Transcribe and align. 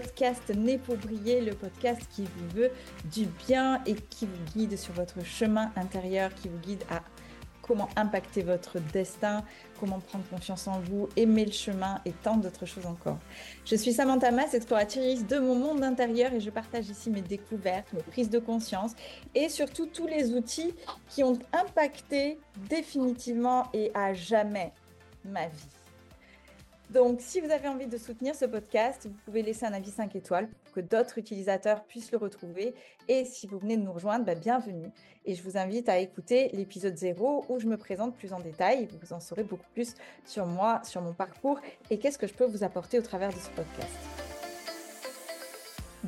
podcast 0.00 0.54
Né 0.54 0.78
pour 0.78 0.96
briller, 0.96 1.40
le 1.40 1.54
podcast 1.54 2.00
qui 2.14 2.22
vous 2.22 2.48
veut 2.54 2.70
du 3.12 3.26
bien 3.48 3.82
et 3.84 3.94
qui 3.94 4.26
vous 4.26 4.52
guide 4.54 4.78
sur 4.78 4.94
votre 4.94 5.24
chemin 5.24 5.72
intérieur, 5.74 6.32
qui 6.34 6.48
vous 6.48 6.58
guide 6.58 6.84
à 6.88 7.02
comment 7.62 7.88
impacter 7.96 8.42
votre 8.42 8.78
destin, 8.92 9.44
comment 9.80 9.98
prendre 9.98 10.24
confiance 10.28 10.68
en 10.68 10.78
vous, 10.78 11.08
aimer 11.16 11.44
le 11.44 11.52
chemin 11.52 12.00
et 12.06 12.12
tant 12.12 12.36
d'autres 12.36 12.64
choses 12.64 12.86
encore. 12.86 13.18
Je 13.64 13.74
suis 13.74 13.92
Samantha 13.92 14.30
Mas, 14.30 14.54
exploratrice 14.54 15.26
de 15.26 15.38
mon 15.40 15.56
monde 15.56 15.82
intérieur 15.82 16.32
et 16.32 16.40
je 16.40 16.50
partage 16.50 16.88
ici 16.88 17.10
mes 17.10 17.20
découvertes, 17.20 17.92
mes 17.92 18.02
prises 18.02 18.30
de 18.30 18.38
conscience 18.38 18.92
et 19.34 19.48
surtout 19.48 19.86
tous 19.86 20.06
les 20.06 20.32
outils 20.32 20.74
qui 21.08 21.24
ont 21.24 21.38
impacté 21.52 22.38
définitivement 22.70 23.64
et 23.74 23.90
à 23.94 24.14
jamais 24.14 24.72
ma 25.24 25.48
vie. 25.48 25.77
Donc, 26.90 27.20
si 27.20 27.40
vous 27.40 27.50
avez 27.50 27.68
envie 27.68 27.86
de 27.86 27.98
soutenir 27.98 28.34
ce 28.34 28.46
podcast, 28.46 29.06
vous 29.06 29.16
pouvez 29.26 29.42
laisser 29.42 29.66
un 29.66 29.74
avis 29.74 29.90
5 29.90 30.16
étoiles 30.16 30.48
pour 30.48 30.72
que 30.72 30.80
d'autres 30.80 31.18
utilisateurs 31.18 31.84
puissent 31.84 32.12
le 32.12 32.18
retrouver. 32.18 32.74
Et 33.08 33.26
si 33.26 33.46
vous 33.46 33.58
venez 33.58 33.76
de 33.76 33.82
nous 33.82 33.92
rejoindre, 33.92 34.24
bah, 34.24 34.34
bienvenue. 34.34 34.88
Et 35.26 35.34
je 35.34 35.42
vous 35.42 35.58
invite 35.58 35.90
à 35.90 35.98
écouter 35.98 36.48
l'épisode 36.54 36.96
0 36.96 37.44
où 37.50 37.58
je 37.58 37.66
me 37.66 37.76
présente 37.76 38.16
plus 38.16 38.32
en 38.32 38.40
détail. 38.40 38.88
Vous 39.02 39.12
en 39.12 39.20
saurez 39.20 39.44
beaucoup 39.44 39.68
plus 39.74 39.94
sur 40.24 40.46
moi, 40.46 40.80
sur 40.82 41.02
mon 41.02 41.12
parcours 41.12 41.60
et 41.90 41.98
qu'est-ce 41.98 42.18
que 42.18 42.26
je 42.26 42.34
peux 42.34 42.46
vous 42.46 42.64
apporter 42.64 42.98
au 42.98 43.02
travers 43.02 43.34
de 43.34 43.38
ce 43.38 43.50
podcast. 43.50 44.27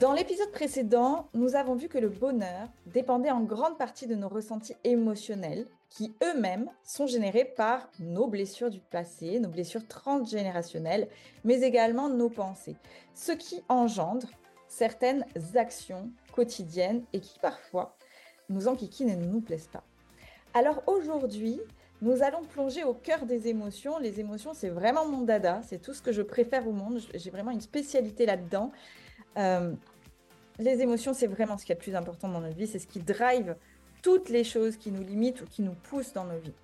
Dans 0.00 0.14
l'épisode 0.14 0.50
précédent, 0.50 1.29
nous 1.34 1.56
avons 1.56 1.74
vu 1.74 1.87
que 1.87 1.98
le 1.98 2.09
bonheur 2.09 2.68
dépendait 2.87 3.30
en 3.30 3.43
grande 3.43 3.76
partie 3.76 4.07
de 4.07 4.15
nos 4.15 4.30
ressentis 4.30 4.74
émotionnels 4.82 5.66
qui 5.90 6.15
eux-mêmes 6.24 6.70
sont 6.82 7.07
générés 7.07 7.45
par 7.45 7.90
nos 7.98 8.26
blessures 8.26 8.70
du 8.70 8.80
passé, 8.80 9.38
nos 9.40 9.51
blessures 9.51 9.87
transgénérationnelles, 9.87 11.07
mais 11.45 11.60
également 11.60 12.09
nos 12.09 12.30
pensées, 12.30 12.76
ce 13.15 13.32
qui 13.32 13.62
engendre 13.68 14.26
certaines 14.68 15.26
actions 15.54 16.10
quotidiennes 16.32 17.04
et 17.12 17.20
qui 17.20 17.38
parfois 17.38 17.95
nous 18.48 18.68
enquiquinent 18.68 19.10
et 19.10 19.16
ne 19.16 19.26
nous 19.26 19.42
plaisent 19.42 19.68
pas. 19.70 19.85
Alors 20.54 20.82
aujourd'hui, 20.87 21.60
nous 22.01 22.23
allons 22.23 22.45
plonger 22.45 22.85
au 22.85 22.95
cœur 22.95 23.26
des 23.26 23.48
émotions. 23.48 23.98
Les 23.98 24.18
émotions, 24.18 24.54
c'est 24.54 24.70
vraiment 24.70 25.07
mon 25.07 25.24
dada, 25.24 25.60
c'est 25.62 25.82
tout 25.82 25.92
ce 25.92 26.01
que 26.01 26.10
je 26.10 26.23
préfère 26.23 26.66
au 26.66 26.73
monde. 26.73 27.02
J'ai 27.12 27.29
vraiment 27.29 27.51
une 27.51 27.60
spécialité 27.60 28.24
là-dedans. 28.24 28.73
Euh, 29.37 29.74
les 30.61 30.83
émotions, 30.83 31.15
c'est 31.15 31.27
vraiment 31.27 31.57
ce 31.59 31.65
qui 31.65 31.73
est 31.73 31.75
le 31.75 31.80
plus 31.80 31.95
important 31.95 32.29
dans 32.29 32.41
notre 32.41 32.57
vie, 32.57 32.66
c'est 32.66 32.79
ce 32.79 32.87
qui 32.87 33.01
drive 33.01 33.57
toutes 34.03 34.29
les 34.29 34.45
choses 34.45 34.77
qui 34.77 34.91
nous 34.91 35.03
limitent 35.03 35.43
ou 35.43 35.47
qui 35.47 35.63
nous 35.63 35.75
poussent 35.75 36.13
dans 36.13 36.25
nos 36.25 36.39
vies. 36.39 36.55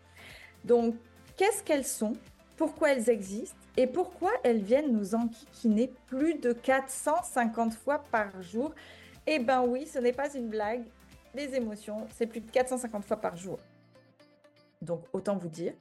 Donc, 0.64 0.94
qu'est-ce 1.36 1.62
qu'elles 1.62 1.84
sont? 1.84 2.14
Pourquoi 2.56 2.92
elles 2.92 3.10
existent? 3.10 3.56
Et 3.76 3.86
pourquoi 3.86 4.32
elles 4.42 4.62
viennent 4.62 4.92
nous 4.92 5.14
enquiquiner 5.14 5.92
plus 6.06 6.34
de 6.34 6.52
450 6.52 7.74
fois 7.74 8.02
par 8.10 8.40
jour? 8.42 8.74
Eh 9.26 9.38
ben 9.38 9.62
oui, 9.62 9.86
ce 9.86 9.98
n'est 9.98 10.12
pas 10.12 10.32
une 10.34 10.48
blague. 10.48 10.84
Les 11.34 11.54
émotions, 11.54 12.06
c'est 12.14 12.26
plus 12.26 12.40
de 12.40 12.50
450 12.50 13.04
fois 13.04 13.18
par 13.18 13.36
jour. 13.36 13.58
Donc, 14.80 15.02
autant 15.12 15.36
vous 15.36 15.48
dire 15.48 15.74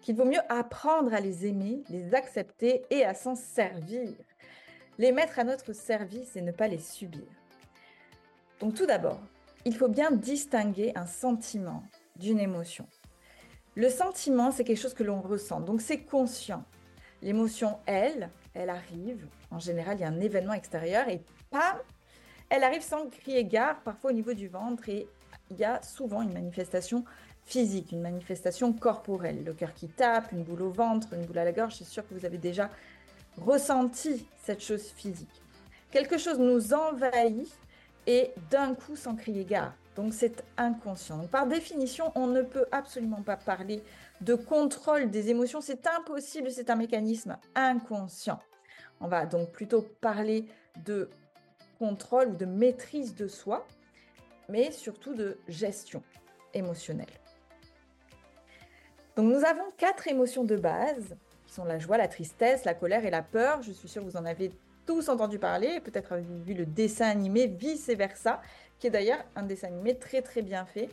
qu'il 0.00 0.16
vaut 0.16 0.24
mieux 0.24 0.40
apprendre 0.48 1.14
à 1.14 1.20
les 1.20 1.46
aimer, 1.46 1.82
les 1.88 2.14
accepter 2.14 2.82
et 2.90 3.04
à 3.04 3.14
s'en 3.14 3.34
servir. 3.34 4.12
Les 4.98 5.12
mettre 5.12 5.38
à 5.38 5.44
notre 5.44 5.72
service 5.72 6.36
et 6.36 6.42
ne 6.42 6.52
pas 6.52 6.68
les 6.68 6.78
subir. 6.78 7.24
Donc 8.60 8.74
tout 8.74 8.86
d'abord, 8.86 9.20
il 9.64 9.74
faut 9.76 9.88
bien 9.88 10.10
distinguer 10.10 10.92
un 10.96 11.06
sentiment 11.06 11.84
d'une 12.16 12.40
émotion. 12.40 12.86
Le 13.76 13.88
sentiment, 13.88 14.50
c'est 14.50 14.64
quelque 14.64 14.80
chose 14.80 14.94
que 14.94 15.04
l'on 15.04 15.20
ressent, 15.20 15.60
donc 15.60 15.80
c'est 15.80 16.00
conscient. 16.00 16.64
L'émotion, 17.22 17.78
elle, 17.86 18.30
elle 18.54 18.70
arrive. 18.70 19.26
En 19.50 19.60
général, 19.60 19.98
il 19.98 20.00
y 20.00 20.04
a 20.04 20.08
un 20.08 20.20
événement 20.20 20.52
extérieur 20.52 21.08
et 21.08 21.22
pas, 21.50 21.80
elle 22.50 22.64
arrive 22.64 22.82
sans 22.82 23.08
crier 23.08 23.44
gare, 23.44 23.80
parfois 23.82 24.10
au 24.10 24.14
niveau 24.14 24.32
du 24.32 24.48
ventre, 24.48 24.88
et 24.88 25.06
il 25.50 25.58
y 25.58 25.64
a 25.64 25.80
souvent 25.82 26.22
une 26.22 26.32
manifestation 26.32 27.04
physique, 27.44 27.92
une 27.92 28.02
manifestation 28.02 28.72
corporelle. 28.72 29.44
Le 29.44 29.54
cœur 29.54 29.72
qui 29.74 29.88
tape, 29.88 30.32
une 30.32 30.42
boule 30.42 30.62
au 30.62 30.70
ventre, 30.70 31.12
une 31.12 31.24
boule 31.24 31.38
à 31.38 31.44
la 31.44 31.52
gorge, 31.52 31.76
c'est 31.76 31.84
sûr 31.84 32.06
que 32.06 32.14
vous 32.14 32.24
avez 32.24 32.38
déjà 32.38 32.70
ressenti 33.36 34.26
cette 34.42 34.62
chose 34.62 34.88
physique. 34.90 35.42
Quelque 35.90 36.18
chose 36.18 36.38
nous 36.38 36.74
envahit 36.74 37.48
et 38.08 38.32
d'un 38.50 38.74
coup 38.74 38.96
sans 38.96 39.14
crier 39.14 39.44
gare. 39.44 39.74
Donc 39.94 40.14
c'est 40.14 40.42
inconscient. 40.56 41.26
par 41.26 41.46
définition, 41.46 42.10
on 42.14 42.26
ne 42.26 42.42
peut 42.42 42.66
absolument 42.72 43.22
pas 43.22 43.36
parler 43.36 43.82
de 44.22 44.34
contrôle 44.34 45.10
des 45.10 45.28
émotions. 45.28 45.60
C'est 45.60 45.86
impossible, 45.86 46.50
c'est 46.50 46.70
un 46.70 46.76
mécanisme 46.76 47.36
inconscient. 47.54 48.40
On 49.00 49.08
va 49.08 49.26
donc 49.26 49.52
plutôt 49.52 49.82
parler 49.82 50.46
de 50.84 51.10
contrôle 51.78 52.28
ou 52.28 52.36
de 52.36 52.46
maîtrise 52.46 53.14
de 53.14 53.28
soi, 53.28 53.66
mais 54.48 54.72
surtout 54.72 55.14
de 55.14 55.36
gestion 55.46 56.02
émotionnelle. 56.54 57.06
Donc 59.16 59.26
nous 59.26 59.44
avons 59.44 59.70
quatre 59.76 60.08
émotions 60.08 60.44
de 60.44 60.56
base, 60.56 61.16
qui 61.46 61.52
sont 61.52 61.64
la 61.64 61.78
joie, 61.78 61.98
la 61.98 62.08
tristesse, 62.08 62.64
la 62.64 62.74
colère 62.74 63.04
et 63.04 63.10
la 63.10 63.22
peur. 63.22 63.62
Je 63.62 63.72
suis 63.72 63.88
sûre 63.88 64.02
que 64.02 64.08
vous 64.08 64.16
en 64.16 64.24
avez 64.24 64.52
tous 64.88 65.10
entendu 65.10 65.38
parler, 65.38 65.80
peut-être 65.80 66.12
avez-vous 66.12 66.42
vu 66.44 66.54
le 66.54 66.64
dessin 66.64 67.10
animé 67.10 67.46
Vice 67.46 67.90
Versa, 67.90 68.40
qui 68.78 68.86
est 68.86 68.90
d'ailleurs 68.90 69.22
un 69.36 69.42
dessin 69.42 69.66
animé 69.66 69.98
très 69.98 70.22
très 70.22 70.40
bien 70.40 70.64
fait. 70.64 70.88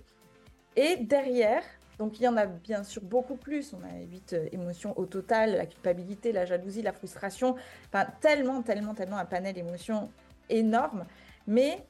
Et 0.75 0.97
derrière, 0.97 1.63
donc 1.97 2.19
il 2.19 2.23
y 2.23 2.27
en 2.27 2.35
a 2.35 2.45
bien 2.45 2.83
sûr 2.83 3.01
beaucoup 3.01 3.37
plus, 3.37 3.73
on 3.73 3.81
a 3.85 4.01
huit 4.01 4.33
euh, 4.33 4.49
émotions 4.51 4.99
au 4.99 5.05
total, 5.05 5.55
la 5.55 5.65
culpabilité, 5.65 6.33
la 6.33 6.43
jalousie, 6.43 6.81
la 6.81 6.91
frustration, 6.91 7.55
enfin 7.87 8.05
tellement, 8.19 8.61
tellement, 8.63 8.95
tellement 8.95 9.15
un 9.15 9.23
panel 9.23 9.53
d'émotions 9.53 10.09
énorme, 10.49 11.05
mais 11.47 11.81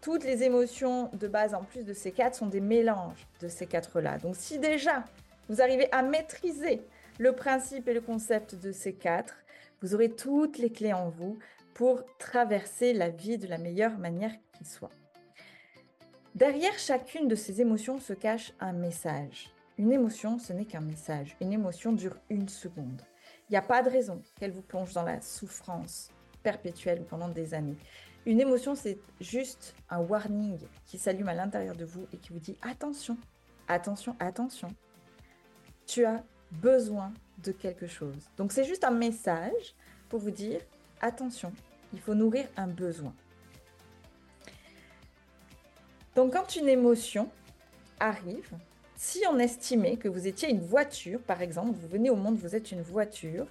toutes 0.00 0.24
les 0.24 0.42
émotions 0.42 1.10
de 1.12 1.28
base 1.28 1.54
en 1.54 1.62
plus 1.62 1.84
de 1.84 1.92
ces 1.92 2.10
quatre 2.10 2.34
sont 2.34 2.48
des 2.48 2.60
mélanges 2.60 3.24
de 3.40 3.46
ces 3.46 3.66
quatre-là. 3.66 4.18
Donc 4.18 4.34
si 4.34 4.58
déjà 4.58 5.04
vous 5.48 5.62
arrivez 5.62 5.86
à 5.92 6.02
maîtriser 6.02 6.82
le 7.20 7.30
principe 7.30 7.86
et 7.86 7.94
le 7.94 8.00
concept 8.00 8.56
de 8.56 8.72
ces 8.72 8.94
quatre, 8.94 9.36
vous 9.82 9.94
aurez 9.94 10.10
toutes 10.10 10.58
les 10.58 10.70
clés 10.70 10.92
en 10.92 11.08
vous 11.08 11.38
pour 11.74 12.04
traverser 12.18 12.92
la 12.92 13.10
vie 13.10 13.38
de 13.38 13.46
la 13.46 13.58
meilleure 13.58 13.98
manière 13.98 14.32
qui 14.52 14.64
soit. 14.64 14.90
Derrière 16.34 16.78
chacune 16.78 17.28
de 17.28 17.34
ces 17.34 17.60
émotions 17.60 17.98
se 17.98 18.12
cache 18.12 18.52
un 18.60 18.72
message. 18.72 19.50
Une 19.78 19.92
émotion, 19.92 20.38
ce 20.38 20.52
n'est 20.52 20.64
qu'un 20.64 20.80
message. 20.80 21.36
Une 21.40 21.52
émotion 21.52 21.92
dure 21.92 22.16
une 22.30 22.48
seconde. 22.48 23.02
Il 23.48 23.52
n'y 23.52 23.58
a 23.58 23.62
pas 23.62 23.82
de 23.82 23.90
raison 23.90 24.22
qu'elle 24.38 24.52
vous 24.52 24.62
plonge 24.62 24.92
dans 24.92 25.02
la 25.02 25.20
souffrance 25.20 26.10
perpétuelle 26.42 27.04
pendant 27.04 27.28
des 27.28 27.54
années. 27.54 27.76
Une 28.24 28.40
émotion, 28.40 28.74
c'est 28.74 28.98
juste 29.20 29.74
un 29.88 30.00
warning 30.00 30.58
qui 30.84 30.98
s'allume 30.98 31.28
à 31.28 31.34
l'intérieur 31.34 31.76
de 31.76 31.84
vous 31.84 32.06
et 32.12 32.16
qui 32.16 32.32
vous 32.32 32.38
dit 32.38 32.56
attention, 32.62 33.16
attention, 33.68 34.16
attention. 34.18 34.68
Tu 35.86 36.04
as 36.04 36.24
besoin 36.50 37.12
de 37.38 37.52
quelque 37.52 37.86
chose. 37.86 38.28
Donc 38.36 38.52
c'est 38.52 38.64
juste 38.64 38.84
un 38.84 38.90
message 38.90 39.74
pour 40.08 40.20
vous 40.20 40.30
dire, 40.30 40.60
attention, 41.00 41.52
il 41.92 42.00
faut 42.00 42.14
nourrir 42.14 42.46
un 42.56 42.66
besoin. 42.66 43.14
Donc 46.14 46.32
quand 46.32 46.56
une 46.56 46.68
émotion 46.68 47.28
arrive, 48.00 48.50
si 48.96 49.22
on 49.30 49.38
estimait 49.38 49.96
que 49.96 50.08
vous 50.08 50.26
étiez 50.26 50.50
une 50.50 50.60
voiture, 50.60 51.20
par 51.20 51.42
exemple, 51.42 51.72
vous 51.78 51.88
venez 51.88 52.08
au 52.08 52.16
monde, 52.16 52.36
vous 52.36 52.56
êtes 52.56 52.72
une 52.72 52.80
voiture, 52.80 53.46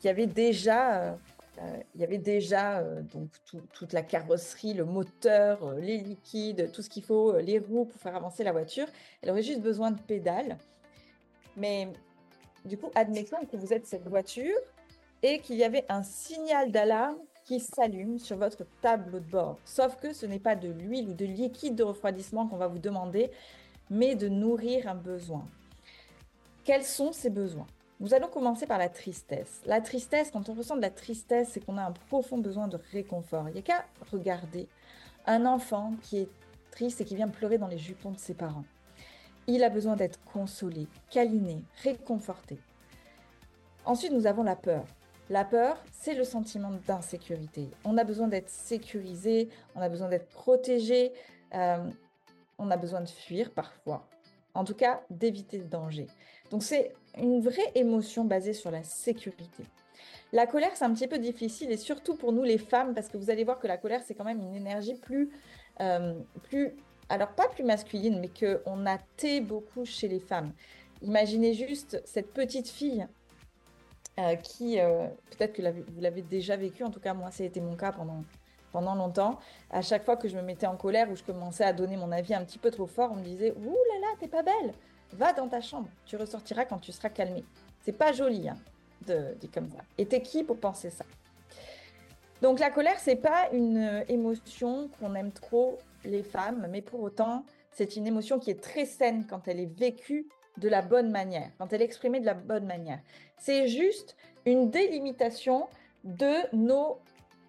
qui 0.00 0.08
avait 0.08 0.26
déjà, 0.26 1.02
euh, 1.02 1.12
euh, 1.60 1.76
il 1.94 2.00
y 2.00 2.04
avait 2.04 2.18
déjà 2.18 2.78
euh, 2.78 3.02
donc 3.02 3.28
toute 3.72 3.92
la 3.92 4.02
carrosserie, 4.02 4.74
le 4.74 4.84
moteur, 4.84 5.74
les 5.74 5.98
liquides, 5.98 6.72
tout 6.72 6.82
ce 6.82 6.90
qu'il 6.90 7.04
faut, 7.04 7.38
les 7.38 7.58
roues 7.58 7.84
pour 7.84 8.00
faire 8.00 8.16
avancer 8.16 8.42
la 8.42 8.52
voiture. 8.52 8.86
Elle 9.22 9.30
aurait 9.30 9.42
juste 9.42 9.60
besoin 9.60 9.92
de 9.92 10.00
pédales. 10.00 10.58
Mais 11.56 11.88
du 12.64 12.76
coup, 12.76 12.90
admettons 12.94 13.44
que 13.46 13.56
vous 13.56 13.72
êtes 13.72 13.86
cette 13.86 14.06
voiture 14.06 14.56
et 15.22 15.38
qu'il 15.40 15.56
y 15.56 15.64
avait 15.64 15.84
un 15.88 16.02
signal 16.02 16.70
d'alarme 16.70 17.18
qui 17.44 17.60
s'allume 17.60 18.18
sur 18.18 18.36
votre 18.36 18.64
tableau 18.80 19.18
de 19.18 19.30
bord. 19.30 19.58
Sauf 19.64 19.96
que 19.96 20.12
ce 20.12 20.26
n'est 20.26 20.38
pas 20.38 20.56
de 20.56 20.68
l'huile 20.68 21.08
ou 21.08 21.14
de 21.14 21.24
liquide 21.24 21.74
de 21.74 21.82
refroidissement 21.82 22.46
qu'on 22.46 22.56
va 22.56 22.68
vous 22.68 22.78
demander, 22.78 23.30
mais 23.90 24.14
de 24.14 24.28
nourrir 24.28 24.88
un 24.88 24.94
besoin. 24.94 25.44
Quels 26.64 26.84
sont 26.84 27.12
ces 27.12 27.30
besoins? 27.30 27.66
Nous 27.98 28.14
allons 28.14 28.28
commencer 28.28 28.66
par 28.66 28.78
la 28.78 28.88
tristesse. 28.88 29.60
La 29.66 29.80
tristesse, 29.80 30.30
quand 30.30 30.48
on 30.48 30.54
ressent 30.54 30.76
de 30.76 30.80
la 30.80 30.90
tristesse, 30.90 31.50
c'est 31.52 31.64
qu'on 31.64 31.76
a 31.76 31.82
un 31.82 31.92
profond 31.92 32.38
besoin 32.38 32.68
de 32.68 32.78
réconfort. 32.92 33.48
Il 33.48 33.54
n'y 33.54 33.58
a 33.58 33.62
qu'à 33.62 33.84
regarder 34.10 34.68
un 35.26 35.44
enfant 35.44 35.94
qui 36.02 36.18
est 36.18 36.28
triste 36.70 37.00
et 37.00 37.04
qui 37.04 37.16
vient 37.16 37.28
pleurer 37.28 37.58
dans 37.58 37.66
les 37.68 37.78
jupons 37.78 38.12
de 38.12 38.18
ses 38.18 38.34
parents. 38.34 38.64
Il 39.52 39.64
a 39.64 39.68
besoin 39.68 39.96
d'être 39.96 40.20
consolé, 40.32 40.86
câliné, 41.10 41.60
réconforté. 41.82 42.56
Ensuite, 43.84 44.12
nous 44.12 44.28
avons 44.28 44.44
la 44.44 44.54
peur. 44.54 44.84
La 45.28 45.44
peur, 45.44 45.82
c'est 45.90 46.14
le 46.14 46.22
sentiment 46.22 46.70
d'insécurité. 46.86 47.68
On 47.84 47.98
a 47.98 48.04
besoin 48.04 48.28
d'être 48.28 48.48
sécurisé, 48.48 49.48
on 49.74 49.80
a 49.80 49.88
besoin 49.88 50.08
d'être 50.08 50.28
protégé, 50.28 51.10
euh, 51.52 51.84
on 52.58 52.70
a 52.70 52.76
besoin 52.76 53.00
de 53.00 53.08
fuir 53.08 53.50
parfois. 53.50 54.06
En 54.54 54.62
tout 54.62 54.74
cas, 54.74 55.00
d'éviter 55.10 55.58
le 55.58 55.64
danger. 55.64 56.06
Donc 56.52 56.62
c'est 56.62 56.92
une 57.18 57.40
vraie 57.40 57.72
émotion 57.74 58.24
basée 58.24 58.52
sur 58.52 58.70
la 58.70 58.84
sécurité. 58.84 59.64
La 60.32 60.46
colère, 60.46 60.70
c'est 60.76 60.84
un 60.84 60.94
petit 60.94 61.08
peu 61.08 61.18
difficile, 61.18 61.72
et 61.72 61.76
surtout 61.76 62.14
pour 62.14 62.32
nous 62.32 62.44
les 62.44 62.58
femmes, 62.58 62.94
parce 62.94 63.08
que 63.08 63.16
vous 63.16 63.30
allez 63.30 63.42
voir 63.42 63.58
que 63.58 63.66
la 63.66 63.78
colère, 63.78 64.02
c'est 64.06 64.14
quand 64.14 64.22
même 64.22 64.40
une 64.40 64.54
énergie 64.54 64.94
plus, 64.94 65.28
euh, 65.80 66.14
plus 66.44 66.76
alors 67.10 67.30
pas 67.30 67.48
plus 67.48 67.64
masculine, 67.64 68.20
mais 68.20 68.28
qu'on 68.28 68.86
a 68.86 68.98
T 69.16 69.40
beaucoup 69.40 69.84
chez 69.84 70.08
les 70.08 70.20
femmes. 70.20 70.52
Imaginez 71.02 71.54
juste 71.54 72.00
cette 72.06 72.32
petite 72.32 72.68
fille 72.68 73.06
euh, 74.18 74.36
qui, 74.36 74.78
euh, 74.78 75.08
peut-être 75.30 75.52
que 75.52 75.62
vous 75.62 76.00
l'avez 76.00 76.22
déjà 76.22 76.56
vécu, 76.56 76.84
en 76.84 76.90
tout 76.90 77.00
cas 77.00 77.12
moi, 77.12 77.30
ça 77.32 77.42
a 77.42 77.46
été 77.46 77.60
mon 77.60 77.74
cas 77.74 77.92
pendant, 77.92 78.94
longtemps. 78.94 79.40
À 79.70 79.82
chaque 79.82 80.04
fois 80.04 80.16
que 80.16 80.28
je 80.28 80.36
me 80.36 80.42
mettais 80.42 80.68
en 80.68 80.76
colère 80.76 81.10
ou 81.10 81.16
je 81.16 81.24
commençais 81.24 81.64
à 81.64 81.72
donner 81.72 81.96
mon 81.96 82.12
avis 82.12 82.32
un 82.32 82.44
petit 82.44 82.58
peu 82.58 82.70
trop 82.70 82.86
fort, 82.86 83.10
on 83.12 83.16
me 83.16 83.24
disait 83.24 83.50
Ouh 83.50 83.76
là 83.92 84.00
là, 84.00 84.08
t'es 84.20 84.28
pas 84.28 84.44
belle, 84.44 84.72
va 85.12 85.32
dans 85.32 85.48
ta 85.48 85.60
chambre, 85.60 85.88
tu 86.06 86.16
ressortiras 86.16 86.64
quand 86.64 86.78
tu 86.78 86.92
seras 86.92 87.08
calmée. 87.08 87.44
C'est 87.82 87.96
pas 87.96 88.12
joli 88.12 88.48
hein, 88.48 88.56
de 89.06 89.34
dire 89.40 89.50
comme 89.52 89.68
ça. 89.68 89.82
Et 89.98 90.06
t'es 90.06 90.22
qui 90.22 90.44
pour 90.44 90.58
penser 90.58 90.90
ça? 90.90 91.04
Donc 92.40 92.60
la 92.60 92.70
colère, 92.70 92.98
c'est 93.00 93.16
pas 93.16 93.48
une 93.52 94.04
émotion 94.08 94.88
qu'on 94.98 95.14
aime 95.14 95.32
trop 95.32 95.78
les 96.04 96.22
femmes, 96.22 96.66
mais 96.70 96.82
pour 96.82 97.00
autant, 97.00 97.44
c'est 97.70 97.96
une 97.96 98.06
émotion 98.06 98.38
qui 98.38 98.50
est 98.50 98.62
très 98.62 98.84
saine 98.84 99.26
quand 99.28 99.48
elle 99.48 99.60
est 99.60 99.78
vécue 99.78 100.28
de 100.56 100.68
la 100.68 100.82
bonne 100.82 101.10
manière, 101.10 101.50
quand 101.58 101.72
elle 101.72 101.82
est 101.82 101.84
exprimée 101.84 102.20
de 102.20 102.26
la 102.26 102.34
bonne 102.34 102.66
manière. 102.66 103.00
C'est 103.38 103.68
juste 103.68 104.16
une 104.44 104.70
délimitation 104.70 105.68
de 106.04 106.34
nos 106.54 106.98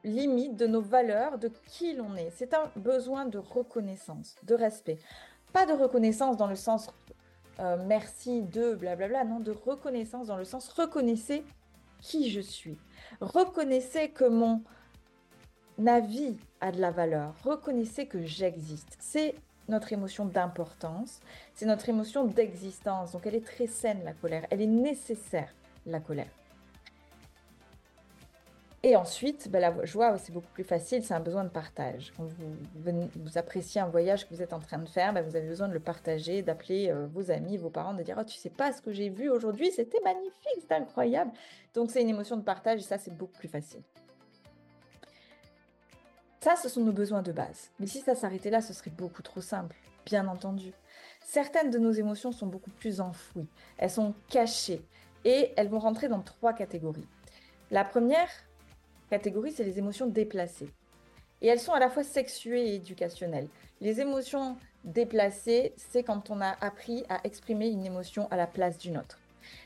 limites, 0.04 0.56
de 0.56 0.68
nos 0.68 0.82
valeurs, 0.82 1.38
de 1.38 1.52
qui 1.68 1.94
l'on 1.94 2.16
est. 2.16 2.32
C'est 2.32 2.54
un 2.54 2.72
besoin 2.76 3.26
de 3.26 3.38
reconnaissance, 3.38 4.36
de 4.44 4.56
respect. 4.56 4.98
Pas 5.54 5.66
de 5.66 5.74
reconnaissance 5.74 6.38
dans 6.38 6.48
le 6.48 6.56
sens 6.56 6.90
euh, 7.60 7.78
merci 7.86 8.42
de 8.42 8.74
blablabla, 8.76 9.24
non, 9.24 9.40
de 9.40 9.52
reconnaissance 9.52 10.28
dans 10.28 10.38
le 10.38 10.46
sens 10.46 10.70
reconnaissez 10.70 11.44
qui 12.00 12.30
je 12.32 12.42
suis. 12.42 12.78
Reconnaissez 13.20 14.10
que 14.10 14.26
mon 14.26 14.64
avis 15.86 16.38
a 16.62 16.72
de 16.72 16.80
la 16.80 16.92
valeur. 16.92 17.34
Reconnaissez 17.44 18.06
que 18.06 18.24
j'existe. 18.24 18.98
C'est 19.00 19.36
notre 19.68 19.94
émotion 19.94 20.26
d'importance, 20.26 21.20
c'est 21.54 21.66
notre 21.66 21.90
émotion 21.90 22.26
d'existence. 22.26 23.12
Donc 23.12 23.26
elle 23.26 23.36
est 23.36 23.46
très 23.46 23.68
saine, 23.68 24.02
la 24.04 24.14
colère. 24.14 24.46
Elle 24.50 24.62
est 24.62 24.68
nécessaire, 24.68 25.54
la 25.86 26.00
colère. 26.00 26.32
Et 28.84 28.96
ensuite, 28.96 29.48
ben, 29.52 29.60
la 29.60 29.86
joie, 29.86 30.18
c'est 30.18 30.32
beaucoup 30.32 30.52
plus 30.54 30.64
facile, 30.64 31.04
c'est 31.04 31.14
un 31.14 31.20
besoin 31.20 31.44
de 31.44 31.50
partage. 31.50 32.12
Quand 32.18 32.26
vous, 32.26 33.38
appréciez 33.38 33.80
un 33.80 33.88
voyage 33.88 34.28
que 34.28 34.34
vous 34.34 34.42
êtes 34.42 34.54
en 34.54 34.60
train 34.60 34.80
de 34.80 34.90
faire, 34.90 35.14
ben, 35.14 35.24
vous 35.24 35.36
avez 35.36 35.48
besoin 35.48 35.68
de 35.68 35.74
le 35.74 35.80
partager, 35.80 36.42
d'appeler 36.42 36.90
euh, 36.90 37.06
vos 37.06 37.30
amis, 37.30 37.58
vos 37.58 37.70
parents, 37.70 37.94
de 37.94 38.02
dire 38.02 38.18
oh, 38.20 38.24
Tu 38.24 38.38
sais 38.38 38.50
pas 38.50 38.74
ce 38.74 38.82
que 38.82 38.92
j'ai 38.92 39.10
vu 39.10 39.30
aujourd'hui, 39.30 39.72
c'était 39.72 40.00
magnifique, 40.04 40.62
c'était 40.62 40.74
incroyable. 40.74 41.32
Donc, 41.76 41.92
c'est 41.92 42.02
une 42.02 42.10
émotion 42.10 42.38
de 42.38 42.42
partage 42.42 42.80
et 42.80 42.84
ça, 42.84 42.98
c'est 42.98 43.16
beaucoup 43.16 43.38
plus 43.38 43.48
facile. 43.48 43.82
Ça, 46.44 46.56
ce 46.56 46.70
sont 46.70 46.82
nos 46.82 46.92
besoins 46.92 47.22
de 47.22 47.32
base. 47.32 47.70
Mais 47.80 47.86
si 47.86 48.00
ça 48.00 48.16
s'arrêtait 48.16 48.50
là, 48.50 48.62
ce 48.62 48.74
serait 48.74 48.90
beaucoup 48.90 49.22
trop 49.22 49.42
simple, 49.42 49.76
bien 50.08 50.28
entendu. 50.28 50.74
Certaines 51.24 51.70
de 51.70 51.78
nos 51.78 51.92
émotions 51.92 52.32
sont 52.32 52.48
beaucoup 52.48 52.72
plus 52.72 53.00
enfouies, 53.00 53.46
elles 53.78 53.92
sont 53.92 54.16
cachées 54.28 54.82
et 55.24 55.54
elles 55.56 55.70
vont 55.70 55.78
rentrer 55.78 56.08
dans 56.08 56.22
trois 56.22 56.54
catégories. 56.54 57.08
La 57.70 57.86
première 57.86 58.30
catégorie, 59.12 59.52
c'est 59.52 59.64
les 59.64 59.78
émotions 59.78 60.08
déplacées. 60.08 60.70
Et 61.42 61.48
elles 61.48 61.60
sont 61.60 61.74
à 61.74 61.80
la 61.80 61.92
fois 61.92 62.04
sexuées 62.04 62.70
et 62.70 62.76
éducationnelles. 62.76 63.48
Les 63.80 64.02
émotions 64.02 64.58
déplacées, 64.84 65.74
c'est 65.78 66.02
quand 66.02 66.32
on 66.32 66.42
a 66.42 66.56
appris 66.60 67.04
à 67.08 67.20
exprimer 67.24 67.68
une 67.68 67.86
émotion 67.86 68.28
à 68.32 68.36
la 68.36 68.48
place 68.48 68.80
d'une 68.80 68.98
autre. 68.98 69.20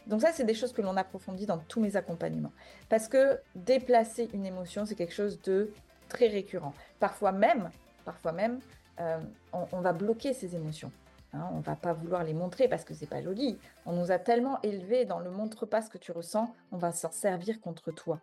Donc 0.08 0.22
ça, 0.22 0.34
c'est 0.34 0.44
des 0.44 0.54
choses 0.54 0.74
que 0.74 0.82
l'on 0.82 0.98
approfondit 0.98 1.46
dans 1.46 1.58
tous 1.58 1.80
mes 1.80 1.96
accompagnements. 1.96 2.52
Parce 2.90 3.08
que 3.08 3.40
déplacer 3.56 4.30
une 4.34 4.46
émotion, 4.46 4.86
c'est 4.86 4.96
quelque 4.96 5.14
chose 5.14 5.40
de 5.42 5.72
très 6.08 6.28
récurrent. 6.28 6.74
Parfois 7.00 7.32
même, 7.32 7.70
parfois 8.04 8.32
même, 8.32 8.60
euh, 9.00 9.20
on, 9.52 9.82
va 9.82 9.94
bloquer 9.94 10.34
ces 10.34 10.56
émotions. 10.56 10.92
Hein, 11.34 11.50
on 11.54 11.60
va 11.60 11.76
pas 11.76 11.94
vouloir 11.94 12.24
les 12.24 12.34
montrer 12.34 12.68
parce 12.68 12.86
que 12.86 12.94
c'est 12.94 13.10
pas 13.10 13.22
joli. 13.22 13.58
On 13.86 13.94
nous 13.94 14.12
a 14.12 14.20
tellement 14.20 14.62
élevés 14.62 15.06
dans 15.06 15.20
le 15.20 15.30
montre 15.30 15.66
pas 15.66 15.82
ce 15.82 15.90
que 15.90 15.98
tu 15.98 16.12
ressens, 16.12 16.54
on 16.72 16.78
va 16.78 16.92
s'en 16.92 17.12
servir 17.12 17.60
contre 17.60 17.92
toi. 17.92 18.20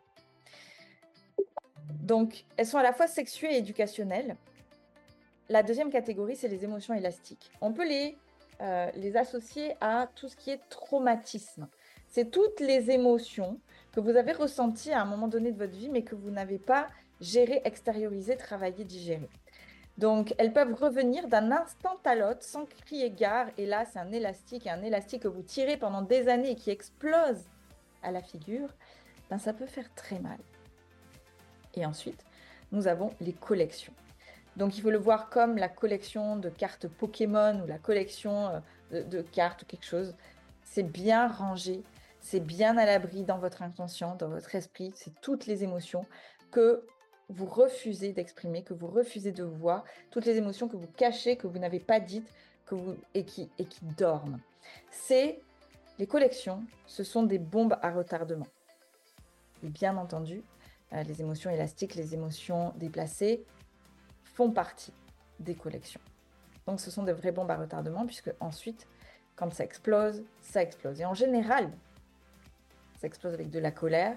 Donc, 2.03 2.45
elles 2.57 2.67
sont 2.67 2.79
à 2.79 2.83
la 2.83 2.93
fois 2.93 3.07
sexuées 3.07 3.55
et 3.55 3.59
éducationnelles. 3.59 4.37
La 5.49 5.63
deuxième 5.63 5.91
catégorie, 5.91 6.37
c'est 6.37 6.49
les 6.49 6.65
émotions 6.65 6.95
élastiques. 6.95 7.51
On 7.61 7.73
peut 7.73 7.87
les, 7.87 8.17
euh, 8.61 8.91
les 8.95 9.17
associer 9.17 9.75
à 9.81 10.09
tout 10.15 10.29
ce 10.29 10.37
qui 10.37 10.51
est 10.51 10.61
traumatisme. 10.71 11.69
C'est 12.09 12.31
toutes 12.31 12.61
les 12.61 12.91
émotions 12.91 13.59
que 13.93 14.01
vous 14.01 14.17
avez 14.17 14.33
ressenties 14.33 14.93
à 14.93 15.03
un 15.03 15.05
moment 15.05 15.29
donné 15.29 15.53
de 15.53 15.59
votre 15.59 15.73
vie, 15.73 15.91
mais 15.91 16.03
que 16.03 16.15
vous 16.15 16.31
n'avez 16.31 16.59
pas 16.59 16.89
gérer, 17.23 17.63
extérioriser, 17.65 18.37
travailler, 18.37 18.85
digérer. 18.85 19.31
Donc, 19.97 20.35
elles 20.39 20.53
peuvent 20.53 20.75
revenir 20.75 21.29
d'un 21.29 21.53
instant 21.53 21.99
à 22.05 22.15
l'autre 22.15 22.43
sans 22.43 22.67
crier 22.67 23.11
gare. 23.11 23.49
Et 23.57 23.67
là, 23.67 23.85
c'est 23.85 23.99
un 23.99 24.11
élastique, 24.11 24.67
un 24.67 24.83
élastique 24.83 25.23
que 25.23 25.29
vous 25.29 25.43
tirez 25.43 25.77
pendant 25.77 26.03
des 26.03 26.29
années 26.29 26.51
et 26.51 26.57
qui 26.57 26.71
explose 26.71 27.45
à 28.03 28.11
la 28.11 28.23
figure. 28.23 28.69
Ben, 29.31 29.39
ça 29.39 29.53
peut 29.53 29.67
faire 29.67 29.95
très 29.95 30.19
mal. 30.19 30.39
Et 31.75 31.87
ensuite, 31.87 32.25
nous 32.73 32.89
avons 32.89 33.11
les 33.21 33.33
collections. 33.33 33.95
Donc, 34.57 34.77
il 34.77 34.83
faut 34.83 34.91
le 34.91 34.99
voir 34.99 35.31
comme 35.31 35.57
la 35.57 35.69
collection 35.69 36.37
de 36.37 36.49
cartes 36.49 36.89
Pokémon 36.89 37.61
ou 37.63 37.67
la 37.67 37.79
collection 37.79 38.49
euh, 38.49 38.61
de, 38.91 39.03
de 39.03 39.23
cartes 39.23 39.63
ou 39.63 39.67
quelque 39.67 39.87
chose. 39.87 40.15
C'est 40.65 40.83
bien 40.83 41.29
rangé, 41.29 41.83
c'est 42.21 42.41
bien 42.41 42.77
à 42.77 42.87
l'abri 42.87 43.25
dans 43.25 43.39
votre 43.39 43.63
inconscient, 43.63 44.17
dans 44.17 44.29
votre 44.29 44.55
esprit. 44.55 44.93
C'est 44.95 45.21
toutes 45.21 45.47
les 45.47 45.65
émotions 45.65 46.07
que 46.51 46.85
vous 47.33 47.47
refusez 47.47 48.13
d'exprimer, 48.13 48.63
que 48.63 48.75
vous 48.75 48.87
refusez 48.87 49.33
de 49.33 49.45
voir, 49.45 49.85
toutes 50.11 50.27
les 50.27 50.37
émotions 50.37 50.69
que 50.69 50.77
vous 50.77 50.91
cachez, 50.97 51.37
que 51.37 51.47
vous 51.47 51.59
n'avez 51.59 51.81
pas 51.81 52.01
dites 52.01 52.29
que 52.67 52.75
vous, 52.75 52.97
et, 53.15 53.25
qui, 53.25 53.51
et 53.59 53.65
qui 53.65 53.85
dorment. 53.97 54.39
C'est 54.91 55.41
les 55.99 56.07
collections, 56.07 56.65
ce 56.87 57.05
sont 57.05 57.23
des 57.23 57.39
bombes 57.39 57.77
à 57.83 57.91
retardement. 57.91 58.47
Et 59.65 59.69
bien 59.69 59.97
entendu, 59.97 60.43
euh, 60.93 61.03
les 61.03 61.21
émotions 61.21 61.51
élastiques, 61.51 61.95
les 61.95 62.15
émotions 62.15 62.73
déplacées 62.77 63.45
font 64.25 64.51
partie 64.51 64.93
des 65.39 65.55
collections. 65.55 66.01
Donc 66.67 66.81
ce 66.81 66.91
sont 66.91 67.03
des 67.03 67.13
vraies 67.13 67.33
bombes 67.33 67.51
à 67.51 67.57
retardement 67.57 68.07
puisque 68.07 68.31
ensuite, 68.41 68.87
quand 69.37 69.53
ça 69.53 69.65
explose, 69.65 70.23
ça 70.41 70.63
explose. 70.63 71.01
Et 71.01 71.05
en 71.05 71.15
général, 71.15 71.71
ça 73.01 73.07
explose 73.07 73.35
avec 73.35 73.51
de 73.51 73.59
la 73.59 73.71
colère, 73.71 74.17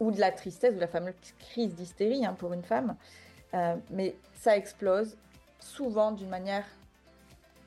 ou 0.00 0.10
de 0.10 0.20
la 0.20 0.32
tristesse, 0.32 0.74
ou 0.74 0.78
la 0.78 0.88
fameuse 0.88 1.14
crise 1.38 1.74
d'hystérie 1.74 2.24
hein, 2.24 2.34
pour 2.34 2.52
une 2.52 2.62
femme. 2.62 2.96
Euh, 3.54 3.76
mais 3.90 4.16
ça 4.34 4.56
explose 4.56 5.16
souvent 5.60 6.12
d'une 6.12 6.28
manière 6.28 6.64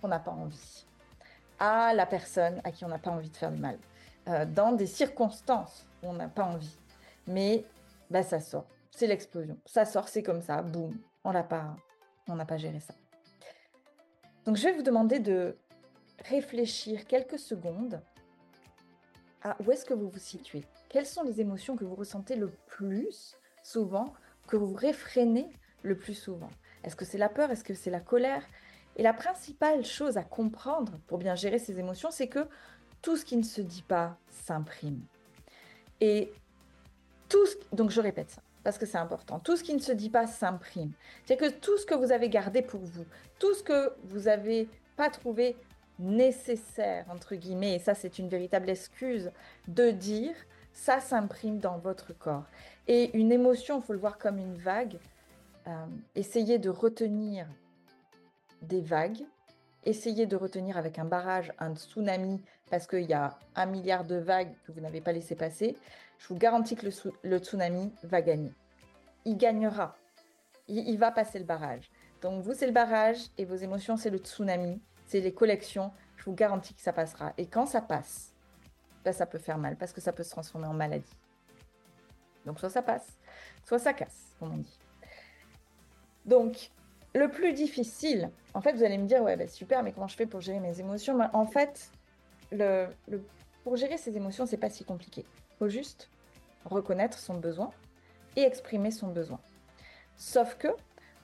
qu'on 0.02 0.10
n'a 0.10 0.20
pas 0.20 0.32
envie, 0.32 0.86
à 1.60 1.94
la 1.94 2.06
personne 2.06 2.62
à 2.64 2.72
qui 2.72 2.86
on 2.86 2.90
n'a 2.90 3.00
pas 3.00 3.12
envie 3.12 3.30
de 3.30 3.38
faire 3.38 3.52
du 3.52 3.60
mal, 3.60 3.78
euh, 4.28 4.46
dans 4.46 4.74
des 4.74 4.86
circonstances 4.86 5.86
où 6.04 6.08
on 6.10 6.14
n'a 6.14 6.28
pas 6.28 6.44
envie. 6.44 6.78
Mais 7.26 7.66
bah, 8.10 8.24
ça 8.24 8.40
sort, 8.40 8.66
c'est 8.92 9.08
l'explosion. 9.08 9.58
Ça 9.66 9.86
sort, 9.86 10.08
c'est 10.08 10.24
comme 10.24 10.42
ça, 10.42 10.62
boum, 10.62 10.98
on 11.24 11.32
n'a 11.32 11.44
pas, 11.44 11.76
on 12.28 12.36
n'a 12.36 12.46
pas 12.46 12.58
géré 12.58 12.80
ça. 12.80 12.94
Donc 14.46 14.56
je 14.56 14.64
vais 14.64 14.74
vous 14.74 14.84
demander 14.84 15.20
de 15.20 15.58
réfléchir 16.26 17.06
quelques 17.06 17.40
secondes 17.40 18.02
à 19.44 19.56
où 19.62 19.72
est-ce 19.72 19.86
que 19.86 19.94
vous 19.94 20.10
vous 20.10 20.20
situez 20.20 20.64
quelles 20.90 21.06
sont 21.06 21.24
les 21.24 21.42
émotions 21.42 21.76
que 21.76 21.84
vous 21.84 21.96
ressentez 21.96 22.36
le 22.36 22.52
plus 22.68 23.36
souvent, 23.64 24.14
que 24.48 24.56
vous 24.56 24.74
réfrénez 24.74 25.50
le 25.84 25.98
plus 25.98 26.14
souvent? 26.14 26.50
Est-ce 26.84 26.96
que 26.96 27.06
c'est 27.06 27.18
la 27.18 27.30
peur? 27.30 27.52
Est-ce 27.52 27.64
que 27.64 27.74
c'est 27.74 27.90
la 27.90 28.00
colère? 28.00 28.44
Et 28.96 29.04
la 29.04 29.14
principale 29.14 29.86
chose 29.86 30.18
à 30.18 30.24
comprendre 30.24 31.00
pour 31.08 31.18
bien 31.18 31.36
gérer 31.36 31.60
ces 31.60 31.80
émotions, 31.80 32.10
c'est 32.12 32.28
que 32.28 32.48
tout 33.02 33.16
ce 33.16 33.26
qui 33.26 33.38
ne 33.38 33.44
se 33.44 33.62
dit 33.62 33.84
pas 33.84 34.18
s'imprime. 34.30 35.02
Et 36.02 36.32
tout 37.30 37.46
ce... 37.46 37.56
Donc 37.74 37.92
je 37.92 38.02
répète 38.02 38.32
ça 38.32 38.42
parce 38.64 38.78
que 38.78 38.86
c'est 38.86 38.98
important. 38.98 39.40
Tout 39.40 39.56
ce 39.56 39.64
qui 39.64 39.74
ne 39.74 39.80
se 39.80 39.94
dit 39.94 40.10
pas 40.10 40.28
s'imprime. 40.28 40.92
C'est 41.26 41.38
que 41.38 41.50
tout 41.50 41.78
ce 41.78 41.86
que 41.86 41.96
vous 41.96 42.12
avez 42.12 42.28
gardé 42.28 42.62
pour 42.62 42.82
vous, 42.82 43.06
tout 43.40 43.54
ce 43.54 43.64
que 43.64 43.94
vous 44.04 44.22
n'avez 44.22 44.68
pas 44.98 45.10
trouvé 45.10 45.56
nécessaire, 46.00 47.06
entre 47.10 47.36
guillemets, 47.36 47.76
et 47.76 47.80
ça 47.80 47.96
c'est 47.96 48.20
une 48.20 48.28
véritable 48.28 48.70
excuse 48.70 49.32
de 49.68 49.92
dire, 49.92 50.36
ça 50.78 51.00
s'imprime 51.00 51.58
dans 51.58 51.80
votre 51.80 52.14
corps. 52.14 52.46
Et 52.88 53.18
une 53.18 53.32
émotion, 53.32 53.80
il 53.80 53.84
faut 53.84 53.94
le 53.94 54.00
voir 54.00 54.20
comme 54.20 54.38
une 54.38 54.58
vague. 54.58 55.00
Euh, 55.66 55.86
essayez 56.14 56.60
de 56.60 56.70
retenir 56.70 57.48
des 58.62 58.82
vagues, 58.82 59.26
essayez 59.86 60.28
de 60.28 60.36
retenir 60.36 60.78
avec 60.78 61.00
un 61.00 61.06
barrage, 61.06 61.52
un 61.58 61.76
tsunami, 61.76 62.42
parce 62.70 62.86
qu'il 62.86 63.10
y 63.10 63.14
a 63.14 63.40
un 63.56 63.66
milliard 63.66 64.06
de 64.06 64.18
vagues 64.18 64.54
que 64.66 64.72
vous 64.72 64.80
n'avez 64.80 65.02
pas 65.02 65.12
laissé 65.12 65.36
passer. 65.36 65.76
Je 66.20 66.28
vous 66.28 66.38
garantis 66.38 66.76
que 66.76 66.88
le, 67.24 67.38
tsunami 67.40 67.92
va 68.04 68.22
gagner. 68.22 68.54
Il 69.26 69.36
gagnera. 69.36 69.98
il 70.68 70.98
va 70.98 71.12
passer 71.12 71.40
le 71.40 71.46
barrage. 71.46 71.90
Donc 72.22 72.44
vous, 72.44 72.54
c'est 72.54 72.68
le 72.68 72.72
barrage 72.72 73.18
et 73.40 73.46
vos 73.46 73.56
émotions, 73.56 73.98
c'est 73.98 74.12
le 74.12 74.20
tsunami, 74.20 74.80
c'est 75.08 75.22
les 75.22 75.34
collections. 75.34 75.92
Je 76.18 76.26
vous 76.26 76.34
garantis 76.34 76.76
que 76.76 76.82
ça 76.82 76.94
passera. 76.94 77.34
Et 77.38 77.48
quand 77.48 77.66
ça 77.66 77.82
passe, 77.82 78.34
ça 79.14 79.26
peut 79.26 79.38
faire 79.38 79.58
mal 79.58 79.76
parce 79.76 79.94
que 79.94 80.02
ça 80.02 80.12
peut 80.14 80.24
se 80.24 80.32
transformer 80.32 80.68
en 80.68 80.74
maladie. 80.74 81.18
Donc 82.46 82.60
soit 82.60 82.70
ça 82.70 82.82
passe, 82.82 83.08
soit 83.64 83.80
ça 83.80 83.94
casse, 83.94 84.36
comme 84.40 84.54
on 84.54 84.58
dit. 84.58 84.80
Donc, 86.26 86.72
le 87.16 87.30
plus 87.30 87.54
difficile, 87.54 88.30
en 88.54 88.62
fait, 88.62 88.74
vous 88.74 88.84
allez 88.84 88.98
me 88.98 89.08
dire, 89.08 89.24
ouais, 89.24 89.36
bah, 89.36 89.48
super, 89.48 89.82
mais 89.82 89.92
comment 89.92 90.08
je 90.08 90.16
fais 90.16 90.26
pour 90.26 90.42
gérer 90.42 90.60
mes 90.60 90.80
émotions? 90.80 91.18
En 91.34 91.46
fait, 91.46 91.90
le, 92.52 92.88
pour 93.64 93.78
gérer 93.78 93.98
ses 93.98 94.16
émotions, 94.16 94.46
c'est 94.46 94.58
pas 94.58 94.70
si 94.70 94.84
compliqué. 94.84 95.26
Il 95.52 95.58
faut 95.58 95.70
juste 95.70 96.10
reconnaître 96.66 97.18
son 97.18 97.36
besoin 97.36 97.72
et 98.36 98.42
exprimer 98.42 98.92
son 98.92 99.08
besoin. 99.08 99.40
Sauf 100.18 100.56
que, 100.56 100.68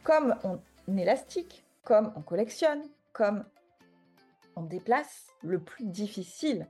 comme 0.03 0.35
on 0.43 0.59
élastique, 0.97 1.65
comme 1.83 2.13
on 2.15 2.21
collectionne, 2.21 2.81
comme 3.11 3.43
on 4.55 4.63
déplace, 4.63 5.27
le 5.41 5.59
plus 5.59 5.85
difficile, 5.85 6.67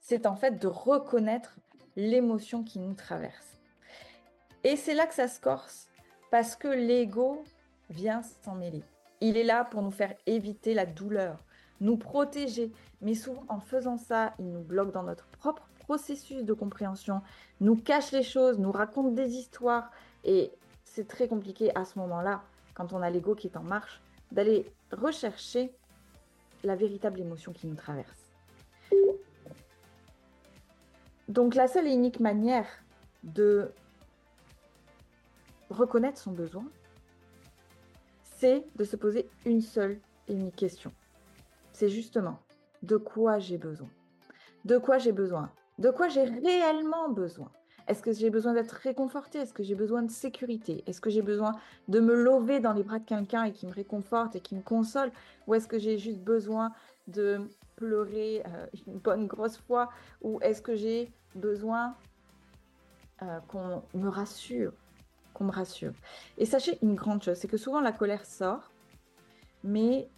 c'est 0.00 0.26
en 0.26 0.36
fait 0.36 0.58
de 0.58 0.66
reconnaître 0.66 1.56
l'émotion 1.96 2.62
qui 2.62 2.78
nous 2.78 2.94
traverse. 2.94 3.60
Et 4.64 4.76
c'est 4.76 4.94
là 4.94 5.06
que 5.06 5.14
ça 5.14 5.28
se 5.28 5.40
corse, 5.40 5.88
parce 6.30 6.56
que 6.56 6.68
l'ego 6.68 7.44
vient 7.90 8.22
s'en 8.42 8.54
mêler. 8.54 8.82
Il 9.20 9.36
est 9.36 9.44
là 9.44 9.64
pour 9.64 9.82
nous 9.82 9.90
faire 9.90 10.14
éviter 10.26 10.74
la 10.74 10.86
douleur, 10.86 11.38
nous 11.80 11.96
protéger. 11.96 12.72
Mais 13.00 13.14
souvent, 13.14 13.44
en 13.48 13.60
faisant 13.60 13.96
ça, 13.96 14.34
il 14.38 14.50
nous 14.50 14.62
bloque 14.62 14.92
dans 14.92 15.02
notre 15.02 15.26
propre 15.28 15.68
processus 15.78 16.42
de 16.42 16.52
compréhension, 16.52 17.22
nous 17.60 17.76
cache 17.76 18.10
les 18.10 18.24
choses, 18.24 18.58
nous 18.58 18.72
raconte 18.72 19.14
des 19.14 19.34
histoires. 19.34 19.90
Et 20.24 20.50
c'est 20.84 21.06
très 21.06 21.28
compliqué 21.28 21.74
à 21.76 21.84
ce 21.84 21.98
moment-là, 22.00 22.42
quand 22.74 22.92
on 22.92 23.02
a 23.02 23.10
l'ego 23.10 23.34
qui 23.34 23.46
est 23.46 23.56
en 23.56 23.62
marche, 23.62 24.02
d'aller 24.32 24.70
rechercher 24.90 25.72
la 26.64 26.74
véritable 26.74 27.20
émotion 27.20 27.52
qui 27.52 27.68
nous 27.68 27.76
traverse. 27.76 28.32
Donc 31.28 31.54
la 31.54 31.66
seule 31.68 31.88
et 31.88 31.92
unique 31.92 32.20
manière 32.20 32.68
de 33.24 33.70
reconnaître 35.70 36.18
son 36.18 36.32
besoin, 36.32 36.64
c'est 38.22 38.64
de 38.76 38.84
se 38.84 38.96
poser 38.96 39.28
une 39.44 39.60
seule 39.60 39.98
et 40.28 40.34
unique 40.34 40.56
question. 40.56 40.92
C'est 41.72 41.88
justement 41.88 42.38
de 42.82 42.96
quoi 42.96 43.38
j'ai 43.38 43.58
besoin? 43.58 43.88
De 44.64 44.78
quoi 44.78 44.98
j'ai 44.98 45.12
besoin? 45.12 45.50
De 45.78 45.90
quoi 45.90 46.08
j'ai 46.08 46.24
réellement 46.24 47.08
besoin? 47.08 47.50
Est-ce 47.88 48.02
que 48.02 48.12
j'ai 48.12 48.30
besoin 48.30 48.52
d'être 48.52 48.72
réconforté 48.72 49.38
Est-ce 49.38 49.52
que 49.52 49.62
j'ai 49.62 49.74
besoin 49.74 50.02
de 50.02 50.10
sécurité? 50.10 50.82
Est-ce 50.86 51.00
que 51.00 51.10
j'ai 51.10 51.22
besoin 51.22 51.52
de 51.88 52.00
me 52.00 52.14
lever 52.14 52.58
dans 52.58 52.72
les 52.72 52.82
bras 52.82 52.98
de 52.98 53.04
quelqu'un 53.04 53.44
et 53.44 53.52
qui 53.52 53.66
me 53.66 53.72
réconforte 53.72 54.34
et 54.34 54.40
qui 54.40 54.56
me 54.56 54.62
console? 54.62 55.12
Ou 55.46 55.54
est-ce 55.54 55.68
que 55.68 55.78
j'ai 55.78 55.96
juste 55.96 56.20
besoin 56.20 56.72
de 57.06 57.48
pleurer 57.76 58.42
euh, 58.46 58.66
une 58.86 58.98
bonne 58.98 59.26
grosse 59.26 59.58
fois 59.58 59.90
Ou 60.22 60.40
est-ce 60.40 60.60
que 60.60 60.74
j'ai 60.74 61.12
besoin 61.34 61.94
euh, 63.22 63.38
qu'on 63.48 63.82
me 63.94 64.08
rassure 64.08 64.72
qu'on 65.34 65.44
me 65.44 65.52
rassure? 65.52 65.92
Et 66.38 66.46
sachez 66.46 66.78
une 66.82 66.94
grande 66.94 67.22
chose, 67.22 67.36
c'est 67.36 67.48
que 67.48 67.58
souvent 67.58 67.80
la 67.80 67.92
colère 67.92 68.24
sort, 68.24 68.72
mais 69.62 70.08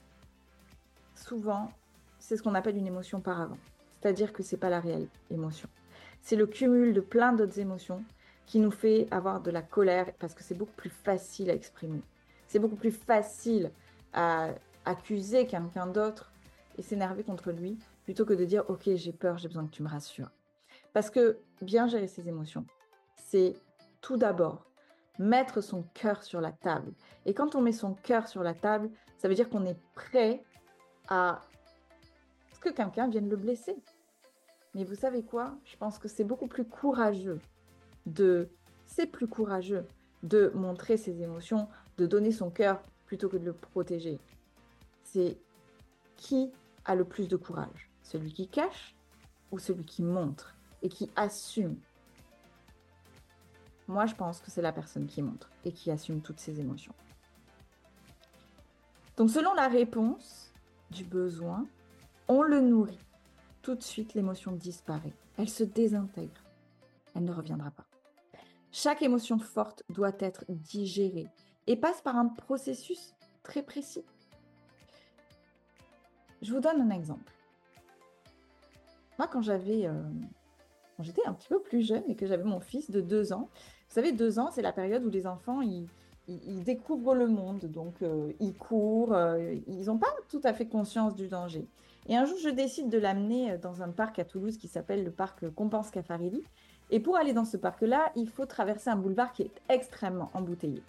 souvent 1.14 1.72
c'est 2.18 2.36
ce 2.36 2.42
qu'on 2.42 2.54
appelle 2.54 2.76
une 2.76 2.86
émotion 2.86 3.20
par 3.20 3.40
avant. 3.40 3.58
C'est-à-dire 4.00 4.32
que 4.32 4.42
c'est 4.42 4.56
pas 4.56 4.70
la 4.70 4.80
réelle 4.80 5.08
émotion. 5.30 5.68
C'est 6.20 6.36
le 6.36 6.46
cumul 6.46 6.94
de 6.94 7.00
plein 7.00 7.32
d'autres 7.32 7.58
émotions 7.58 8.04
qui 8.46 8.60
nous 8.60 8.70
fait 8.70 9.08
avoir 9.10 9.40
de 9.40 9.50
la 9.50 9.62
colère 9.62 10.12
parce 10.18 10.34
que 10.34 10.42
c'est 10.42 10.54
beaucoup 10.54 10.72
plus 10.76 10.90
facile 10.90 11.50
à 11.50 11.54
exprimer. 11.54 12.02
C'est 12.46 12.58
beaucoup 12.58 12.76
plus 12.76 12.92
facile 12.92 13.70
à 14.12 14.50
accuser 14.84 15.46
quelqu'un 15.46 15.86
d'autre 15.86 16.32
et 16.78 16.82
s'énerver 16.82 17.24
contre 17.24 17.50
lui 17.50 17.78
plutôt 18.04 18.24
que 18.24 18.32
de 18.32 18.44
dire 18.44 18.64
ok 18.68 18.90
j'ai 18.94 19.12
peur, 19.12 19.38
j'ai 19.38 19.48
besoin 19.48 19.66
que 19.66 19.70
tu 19.72 19.82
me 19.82 19.88
rassures. 19.88 20.30
Parce 20.92 21.10
que 21.10 21.38
bien 21.60 21.86
gérer 21.86 22.08
ses 22.08 22.28
émotions, 22.28 22.64
c'est 23.16 23.54
tout 24.00 24.16
d'abord 24.16 24.64
mettre 25.18 25.60
son 25.60 25.82
cœur 25.94 26.22
sur 26.22 26.40
la 26.40 26.52
table. 26.52 26.92
Et 27.26 27.34
quand 27.34 27.54
on 27.54 27.60
met 27.60 27.72
son 27.72 27.94
cœur 27.94 28.28
sur 28.28 28.42
la 28.42 28.54
table, 28.54 28.90
ça 29.18 29.28
veut 29.28 29.34
dire 29.34 29.50
qu'on 29.50 29.66
est 29.66 29.78
prêt 29.94 30.44
à 31.08 31.40
ce 32.54 32.60
que 32.60 32.68
quelqu'un 32.70 33.08
vienne 33.08 33.28
le 33.28 33.36
blesser. 33.36 33.76
Mais 34.74 34.84
vous 34.84 34.94
savez 34.94 35.22
quoi? 35.22 35.56
Je 35.64 35.76
pense 35.76 35.98
que 35.98 36.08
c'est 36.08 36.24
beaucoup 36.24 36.46
plus 36.46 36.64
courageux 36.64 37.40
de 38.06 38.48
c'est 38.86 39.06
plus 39.06 39.26
courageux 39.26 39.86
de 40.22 40.50
montrer 40.54 40.96
ses 40.96 41.22
émotions, 41.22 41.68
de 41.98 42.06
donner 42.06 42.32
son 42.32 42.50
cœur 42.50 42.82
plutôt 43.06 43.28
que 43.28 43.36
de 43.36 43.44
le 43.44 43.52
protéger. 43.52 44.18
C'est 45.02 45.38
qui 46.16 46.52
le 46.94 47.04
plus 47.04 47.28
de 47.28 47.36
courage 47.36 47.90
Celui 48.02 48.32
qui 48.32 48.48
cache 48.48 48.94
ou 49.50 49.58
celui 49.58 49.84
qui 49.84 50.02
montre 50.02 50.54
et 50.82 50.88
qui 50.88 51.10
assume 51.16 51.76
moi, 53.88 54.04
je 54.04 54.14
pense 54.14 54.40
que 54.40 54.50
c'est 54.50 54.60
la 54.60 54.72
personne 54.72 55.06
qui 55.06 55.22
montre 55.22 55.50
et 55.64 55.72
qui 55.72 55.90
assume 55.90 56.20
toutes 56.20 56.40
ses 56.40 56.60
émotions. 56.60 56.92
Donc, 59.16 59.30
selon 59.30 59.54
la 59.54 59.66
réponse 59.66 60.52
du 60.90 61.04
besoin, 61.04 61.66
on 62.28 62.42
le 62.42 62.60
nourrit. 62.60 62.98
Tout 63.62 63.74
de 63.74 63.82
suite, 63.82 64.12
l'émotion 64.12 64.52
disparaît. 64.52 65.14
Elle 65.38 65.48
se 65.48 65.64
désintègre. 65.64 66.44
Elle 67.14 67.24
ne 67.24 67.32
reviendra 67.32 67.70
pas. 67.70 67.86
Chaque 68.70 69.00
émotion 69.00 69.38
forte 69.38 69.82
doit 69.88 70.12
être 70.18 70.44
digérée 70.48 71.28
et 71.66 71.76
passe 71.76 72.02
par 72.02 72.16
un 72.16 72.26
processus 72.26 73.14
très 73.42 73.62
précis. 73.62 74.04
Je 76.42 76.52
vous 76.52 76.60
donne 76.60 76.80
un 76.80 76.90
exemple. 76.90 77.32
Moi, 79.18 79.26
quand 79.26 79.42
j'avais, 79.42 79.86
euh, 79.86 79.92
quand 80.96 81.02
j'étais 81.02 81.26
un 81.26 81.32
petit 81.32 81.48
peu 81.48 81.60
plus 81.60 81.82
jeune 81.82 82.04
et 82.08 82.14
que 82.14 82.26
j'avais 82.26 82.44
mon 82.44 82.60
fils 82.60 82.90
de 82.90 83.00
deux 83.00 83.32
ans, 83.32 83.48
vous 83.88 83.94
savez, 83.94 84.12
deux 84.12 84.38
ans, 84.38 84.50
c'est 84.52 84.62
la 84.62 84.72
période 84.72 85.04
où 85.04 85.10
les 85.10 85.26
enfants, 85.26 85.60
ils, 85.62 85.88
découvrent 86.62 87.14
le 87.14 87.26
monde. 87.26 87.64
Donc, 87.64 88.02
euh, 88.02 88.32
ils 88.38 88.54
courent, 88.54 89.14
euh, 89.14 89.54
ils 89.66 89.86
n'ont 89.86 89.98
pas 89.98 90.14
tout 90.28 90.42
à 90.44 90.52
fait 90.52 90.66
conscience 90.66 91.16
du 91.16 91.26
danger. 91.26 91.66
Et 92.06 92.16
un 92.16 92.24
jour, 92.24 92.38
je 92.42 92.50
décide 92.50 92.90
de 92.90 92.98
l'amener 92.98 93.58
dans 93.58 93.82
un 93.82 93.88
parc 93.88 94.18
à 94.18 94.24
Toulouse 94.24 94.56
qui 94.58 94.68
s'appelle 94.68 95.04
le 95.04 95.10
parc 95.10 95.48
Compense 95.50 95.90
Cafarelli. 95.90 96.44
Et 96.90 97.00
pour 97.00 97.16
aller 97.16 97.32
dans 97.32 97.44
ce 97.44 97.56
parc-là, 97.56 98.12
il 98.14 98.28
faut 98.28 98.46
traverser 98.46 98.90
un 98.90 98.96
boulevard 98.96 99.32
qui 99.32 99.42
est 99.42 99.52
extrêmement 99.68 100.30
embouteillé. 100.34 100.82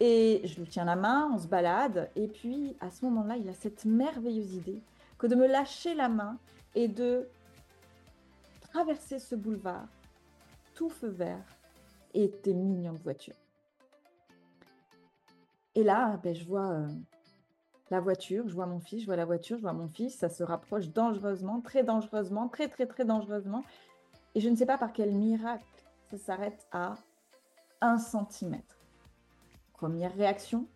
Et 0.00 0.42
je 0.44 0.60
lui 0.60 0.68
tiens 0.68 0.84
la 0.84 0.96
main, 0.96 1.30
on 1.32 1.38
se 1.38 1.46
balade. 1.46 2.10
Et 2.16 2.26
puis, 2.28 2.76
à 2.80 2.90
ce 2.90 3.04
moment-là, 3.04 3.36
il 3.36 3.48
a 3.48 3.54
cette 3.54 3.84
merveilleuse 3.84 4.54
idée 4.54 4.80
que 5.18 5.26
de 5.26 5.34
me 5.34 5.46
lâcher 5.46 5.94
la 5.94 6.08
main 6.08 6.38
et 6.74 6.88
de 6.88 7.28
traverser 8.72 9.18
ce 9.18 9.34
boulevard, 9.34 9.86
tout 10.74 10.88
feu 10.88 11.08
vert, 11.08 11.44
et 12.14 12.30
tes 12.30 12.54
mignonnes 12.54 12.98
voitures. 13.02 13.36
Et 15.74 15.84
là, 15.84 16.18
ben, 16.22 16.34
je 16.34 16.44
vois 16.44 16.70
euh, 16.70 16.88
la 17.90 18.00
voiture, 18.00 18.46
je 18.48 18.54
vois 18.54 18.66
mon 18.66 18.80
fils, 18.80 19.02
je 19.02 19.06
vois 19.06 19.16
la 19.16 19.24
voiture, 19.24 19.56
je 19.56 19.62
vois 19.62 19.72
mon 19.72 19.88
fils, 19.88 20.18
ça 20.18 20.28
se 20.28 20.42
rapproche 20.42 20.88
dangereusement, 20.88 21.60
très 21.60 21.82
dangereusement, 21.82 22.48
très 22.48 22.68
très 22.68 22.86
très 22.86 23.04
dangereusement. 23.04 23.64
Et 24.34 24.40
je 24.40 24.48
ne 24.48 24.56
sais 24.56 24.66
pas 24.66 24.78
par 24.78 24.92
quel 24.92 25.12
miracle 25.12 25.64
ça 26.10 26.18
s'arrête 26.18 26.66
à 26.72 26.96
un 27.80 27.98
centimètre. 27.98 28.81
Première 29.82 30.14
réaction, 30.14 30.68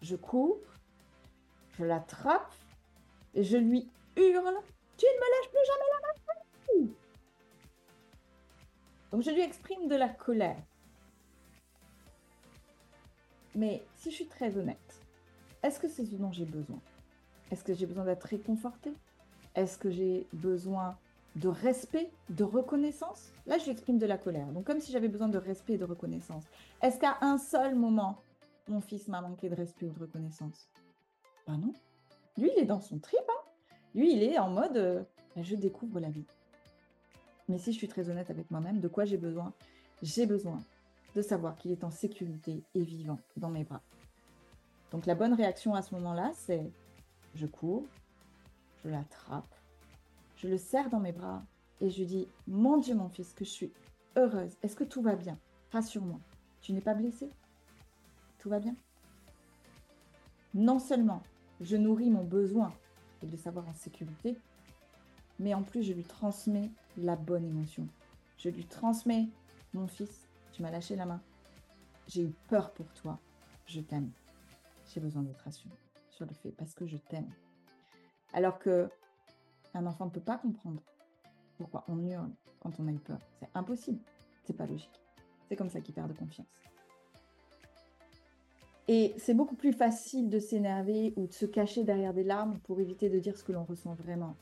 je 0.00 0.16
cours, 0.16 0.62
je 1.76 1.84
l'attrape 1.84 2.54
et 3.34 3.44
je 3.44 3.58
lui 3.58 3.86
hurle 4.16 4.56
Tu 4.96 5.04
ne 5.04 5.12
me 5.12 5.30
lâches 5.36 5.50
plus 5.50 5.66
jamais 5.66 5.88
la 5.92 6.86
main! 6.86 6.94
Donc 9.12 9.20
je 9.20 9.30
lui 9.30 9.42
exprime 9.42 9.88
de 9.88 9.94
la 9.94 10.08
colère. 10.08 10.56
Mais 13.54 13.84
si 13.96 14.10
je 14.10 14.14
suis 14.14 14.26
très 14.26 14.56
honnête, 14.56 15.02
est-ce 15.62 15.78
que 15.78 15.86
c'est 15.86 16.06
ce 16.06 16.16
dont 16.16 16.32
j'ai 16.32 16.46
besoin? 16.46 16.80
Est-ce 17.50 17.62
que 17.62 17.74
j'ai 17.74 17.84
besoin 17.84 18.06
d'être 18.06 18.24
réconfortée? 18.24 18.94
Est-ce 19.54 19.76
que 19.76 19.90
j'ai 19.90 20.26
besoin 20.32 20.96
de 21.38 21.48
respect, 21.48 22.10
de 22.30 22.44
reconnaissance 22.44 23.32
Là, 23.46 23.56
je 23.58 23.64
lui 23.64 23.70
exprime 23.70 23.98
de 23.98 24.06
la 24.06 24.18
colère. 24.18 24.48
Donc 24.48 24.64
comme 24.64 24.80
si 24.80 24.92
j'avais 24.92 25.08
besoin 25.08 25.28
de 25.28 25.38
respect 25.38 25.74
et 25.74 25.78
de 25.78 25.84
reconnaissance. 25.84 26.44
Est-ce 26.82 26.98
qu'à 26.98 27.16
un 27.22 27.38
seul 27.38 27.74
moment, 27.74 28.18
mon 28.68 28.80
fils 28.80 29.08
m'a 29.08 29.22
manqué 29.22 29.48
de 29.48 29.54
respect 29.54 29.86
ou 29.86 29.92
de 29.92 30.00
reconnaissance? 30.00 30.68
Ben 31.46 31.56
non. 31.56 31.72
Lui, 32.36 32.50
il 32.54 32.62
est 32.62 32.66
dans 32.66 32.80
son 32.80 32.98
trip. 32.98 33.22
Hein. 33.26 33.74
Lui, 33.94 34.12
il 34.12 34.22
est 34.22 34.38
en 34.38 34.50
mode 34.50 34.76
euh, 34.76 35.02
ben, 35.34 35.42
je 35.42 35.56
découvre 35.56 35.98
la 35.98 36.10
vie. 36.10 36.26
Mais 37.48 37.56
si 37.56 37.72
je 37.72 37.78
suis 37.78 37.88
très 37.88 38.10
honnête 38.10 38.30
avec 38.30 38.50
moi-même, 38.50 38.80
de 38.80 38.88
quoi 38.88 39.06
j'ai 39.06 39.16
besoin? 39.16 39.54
J'ai 40.02 40.26
besoin 40.26 40.62
de 41.16 41.22
savoir 41.22 41.56
qu'il 41.56 41.72
est 41.72 41.84
en 41.84 41.90
sécurité 41.90 42.62
et 42.74 42.82
vivant 42.82 43.18
dans 43.38 43.48
mes 43.48 43.64
bras. 43.64 43.80
Donc 44.92 45.06
la 45.06 45.14
bonne 45.14 45.32
réaction 45.32 45.74
à 45.74 45.80
ce 45.80 45.94
moment-là, 45.94 46.32
c'est 46.34 46.70
je 47.34 47.46
cours, 47.46 47.86
je 48.84 48.90
l'attrape, 48.90 49.54
je 50.38 50.48
le 50.48 50.56
serre 50.56 50.88
dans 50.88 51.00
mes 51.00 51.12
bras 51.12 51.42
et 51.80 51.90
je 51.90 52.04
dis 52.04 52.28
Mon 52.46 52.78
Dieu, 52.78 52.94
mon 52.94 53.08
fils, 53.08 53.34
que 53.34 53.44
je 53.44 53.50
suis 53.50 53.72
heureuse. 54.16 54.56
Est-ce 54.62 54.76
que 54.76 54.84
tout 54.84 55.02
va 55.02 55.16
bien? 55.16 55.38
Rassure-moi. 55.72 56.18
Tu 56.60 56.72
n'es 56.72 56.80
pas 56.80 56.94
blessé? 56.94 57.30
Tout 58.38 58.48
va 58.48 58.60
bien? 58.60 58.74
Non 60.54 60.78
seulement 60.78 61.22
je 61.60 61.76
nourris 61.76 62.10
mon 62.10 62.24
besoin 62.24 62.72
de 63.22 63.36
savoir 63.36 63.68
en 63.68 63.74
sécurité, 63.74 64.38
mais 65.40 65.54
en 65.54 65.62
plus 65.62 65.82
je 65.82 65.92
lui 65.92 66.04
transmets 66.04 66.70
la 66.96 67.16
bonne 67.16 67.44
émotion. 67.44 67.88
Je 68.38 68.48
lui 68.48 68.64
transmets, 68.64 69.28
mon 69.74 69.88
fils, 69.88 70.28
tu 70.52 70.62
m'as 70.62 70.70
lâché 70.70 70.94
la 70.94 71.06
main. 71.06 71.20
J'ai 72.06 72.22
eu 72.22 72.32
peur 72.48 72.72
pour 72.72 72.86
toi. 72.94 73.18
Je 73.66 73.80
t'aime. 73.80 74.10
J'ai 74.86 75.00
besoin 75.00 75.22
d'être 75.22 75.40
rassurée 75.40 75.74
sur 76.10 76.26
le 76.26 76.32
fait 76.32 76.52
parce 76.52 76.74
que 76.74 76.86
je 76.86 76.96
t'aime. 76.96 77.28
Alors 78.32 78.58
que 78.58 78.88
un 79.78 79.86
enfant 79.86 80.06
ne 80.06 80.10
peut 80.10 80.20
pas 80.20 80.38
comprendre 80.38 80.82
pourquoi 81.56 81.84
on 81.88 81.98
hurle 82.06 82.30
quand 82.60 82.78
on 82.78 82.88
a 82.88 82.92
eu 82.92 82.98
peur. 82.98 83.18
C'est 83.40 83.48
impossible. 83.54 84.00
C'est 84.44 84.56
pas 84.56 84.66
logique. 84.66 85.00
C'est 85.48 85.56
comme 85.56 85.70
ça 85.70 85.80
qu'il 85.80 85.94
perd 85.94 86.08
de 86.08 86.18
confiance. 86.18 86.46
Et 88.88 89.14
c'est 89.18 89.34
beaucoup 89.34 89.54
plus 89.54 89.72
facile 89.72 90.30
de 90.30 90.38
s'énerver 90.38 91.12
ou 91.16 91.26
de 91.26 91.32
se 91.32 91.44
cacher 91.44 91.84
derrière 91.84 92.14
des 92.14 92.24
larmes 92.24 92.58
pour 92.60 92.80
éviter 92.80 93.10
de 93.10 93.18
dire 93.18 93.36
ce 93.36 93.44
que 93.44 93.52
l'on 93.52 93.64
ressent 93.64 93.94
vraiment. 93.94 94.34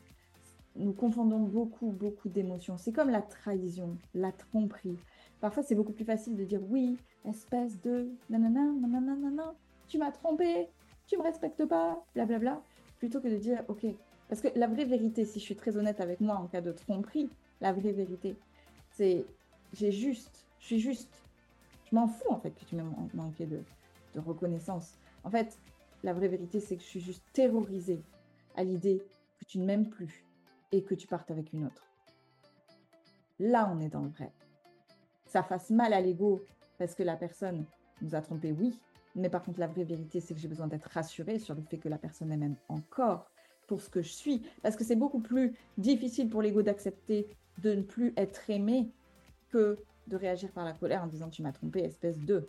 Nous 0.77 0.93
confondons 0.93 1.41
beaucoup, 1.41 1.91
beaucoup 1.91 2.29
d'émotions. 2.29 2.77
C'est 2.77 2.93
comme 2.93 3.11
la 3.11 3.23
trahison, 3.23 3.97
la 4.15 4.31
tromperie. 4.31 4.99
Parfois, 5.41 5.63
c'est 5.63 5.75
beaucoup 5.75 5.93
plus 5.93 6.05
facile 6.05 6.37
de 6.37 6.45
dire 6.45 6.61
oui, 6.71 6.97
espèce 7.25 7.81
de 7.81 8.09
nanana, 8.31 8.73
nanana, 8.81 9.17
nanana, 9.17 9.55
tu 9.89 9.99
m'as 9.99 10.13
trompé, 10.13 10.69
tu 11.07 11.17
me 11.17 11.23
respectes 11.23 11.65
pas, 11.65 12.05
blablabla, 12.15 12.63
plutôt 12.99 13.21
que 13.21 13.29
de 13.29 13.37
dire 13.37 13.65
ok. 13.69 13.87
Parce 14.29 14.41
que 14.41 14.49
la 14.57 14.67
vraie 14.67 14.85
vérité, 14.85 15.25
si 15.25 15.39
je 15.39 15.45
suis 15.45 15.57
très 15.57 15.77
honnête 15.77 16.01
avec 16.01 16.21
moi 16.21 16.37
en 16.37 16.47
cas 16.47 16.61
de 16.61 16.73
tromperie, 16.73 17.31
la 17.61 17.73
vraie 17.73 17.93
vérité, 17.93 18.37
c'est 18.91 19.25
j'ai 19.73 19.93
juste, 19.93 20.47
je 20.61 20.67
suis 20.67 20.81
juste. 20.81 21.23
Je 21.91 21.95
m'en 21.95 22.09
fous 22.09 22.31
en 22.31 22.41
fait 22.41 22.51
que 22.51 22.65
tu 22.65 22.75
m'aies 22.75 22.85
manqué 23.15 23.47
de, 23.47 23.63
reconnaissance. 24.17 24.95
En 25.25 25.31
fait, 25.31 25.59
la 26.03 26.15
vraie 26.15 26.29
vérité, 26.29 26.59
c'est 26.59 26.77
que 26.77 26.83
je 26.83 26.89
suis 26.89 27.01
juste 27.01 27.23
terrorisée 27.35 28.03
à 28.57 28.65
l'idée 28.65 29.05
que 29.39 29.45
tu 29.45 29.59
ne 29.59 29.67
m'aimes 29.67 29.91
plus 29.91 30.25
et 30.73 30.83
que 30.83 30.95
tu 30.95 31.07
partes 31.07 31.31
avec 31.31 31.53
une 31.53 31.67
autre. 31.67 31.87
Là, 33.39 33.71
on 33.71 33.79
est 33.81 33.91
dans 33.91 34.01
le 34.01 34.09
vrai. 34.09 34.33
Ça 35.27 35.43
fasse 35.43 35.69
mal 35.69 35.93
à 35.93 36.01
l'ego 36.01 36.43
parce 36.79 36.95
que 36.95 37.03
la 37.03 37.17
personne 37.17 37.67
nous 38.01 38.15
a 38.15 38.23
trompé, 38.23 38.53
oui. 38.53 38.81
Mais 39.15 39.29
par 39.29 39.43
contre, 39.43 39.61
la 39.61 39.67
vraie 39.67 39.85
vérité, 39.85 40.21
c'est 40.21 40.33
que 40.33 40.41
j'ai 40.41 40.49
besoin 40.49 40.67
d'être 40.67 40.89
rassurée 40.91 41.39
sur 41.39 41.55
le 41.55 41.63
fait 41.63 41.77
que 41.77 41.91
la 41.91 41.99
personne 41.99 42.29
m'aime 42.29 42.57
encore 42.69 43.31
pour 43.67 43.81
ce 43.81 43.91
que 43.91 44.03
je 44.03 44.09
suis. 44.09 44.43
Parce 44.63 44.77
que 44.77 44.85
c'est 44.85 44.97
beaucoup 44.97 45.21
plus 45.21 45.55
difficile 45.79 46.29
pour 46.29 46.43
l'ego 46.43 46.63
d'accepter 46.63 47.27
de 47.59 47.75
ne 47.75 47.83
plus 47.83 48.13
être 48.17 48.49
aimé 48.51 48.91
que 49.51 49.79
de 50.07 50.17
réagir 50.17 50.51
par 50.53 50.65
la 50.65 50.73
colère 50.73 51.03
en 51.03 51.07
disant 51.07 51.29
tu 51.29 51.43
m'as 51.43 51.53
trompé, 51.53 51.81
espèce 51.81 52.19
de. 52.21 52.47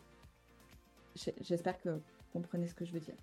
J'espère 1.42 1.82
que 1.82 1.90
vous 1.90 2.02
comprenez 2.32 2.68
ce 2.68 2.76
que 2.76 2.86
je 2.86 2.92
veux 2.92 3.00
dire. 3.00 3.16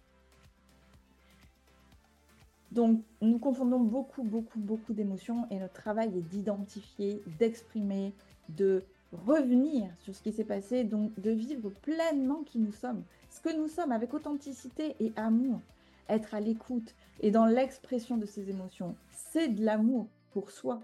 Donc, 2.73 3.01
nous 3.21 3.39
confondons 3.39 3.79
beaucoup, 3.79 4.25
beaucoup, 4.25 4.59
beaucoup 4.59 4.95
d'émotions 4.95 5.47
et 5.51 5.61
notre 5.61 5.75
travail 5.75 6.09
est 6.09 6.29
d'identifier, 6.29 7.23
d'exprimer, 7.39 8.13
de 8.49 8.83
revenir 9.13 9.89
sur 10.01 10.13
ce 10.13 10.21
qui 10.21 10.33
s'est 10.33 10.45
passé, 10.45 10.83
donc 10.83 11.13
de 11.21 11.31
vivre 11.31 11.71
pleinement 11.83 12.43
qui 12.43 12.59
nous 12.59 12.73
sommes, 12.73 13.05
ce 13.31 13.41
que 13.41 13.57
nous 13.57 13.69
sommes 13.69 13.93
avec 13.93 14.13
authenticité 14.13 14.97
et 14.99 15.13
amour, 15.15 15.61
être 16.09 16.35
à 16.35 16.41
l'écoute 16.41 16.97
et 17.21 17.31
dans 17.31 17.47
l'expression 17.47 18.17
de 18.17 18.27
ces 18.27 18.51
émotions. 18.51 18.97
C'est 19.11 19.49
de 19.49 19.65
l'amour 19.65 20.09
pour 20.31 20.51
soi, 20.51 20.81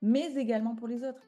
mais 0.00 0.34
également 0.34 0.74
pour 0.74 0.88
les 0.88 1.04
autres, 1.04 1.22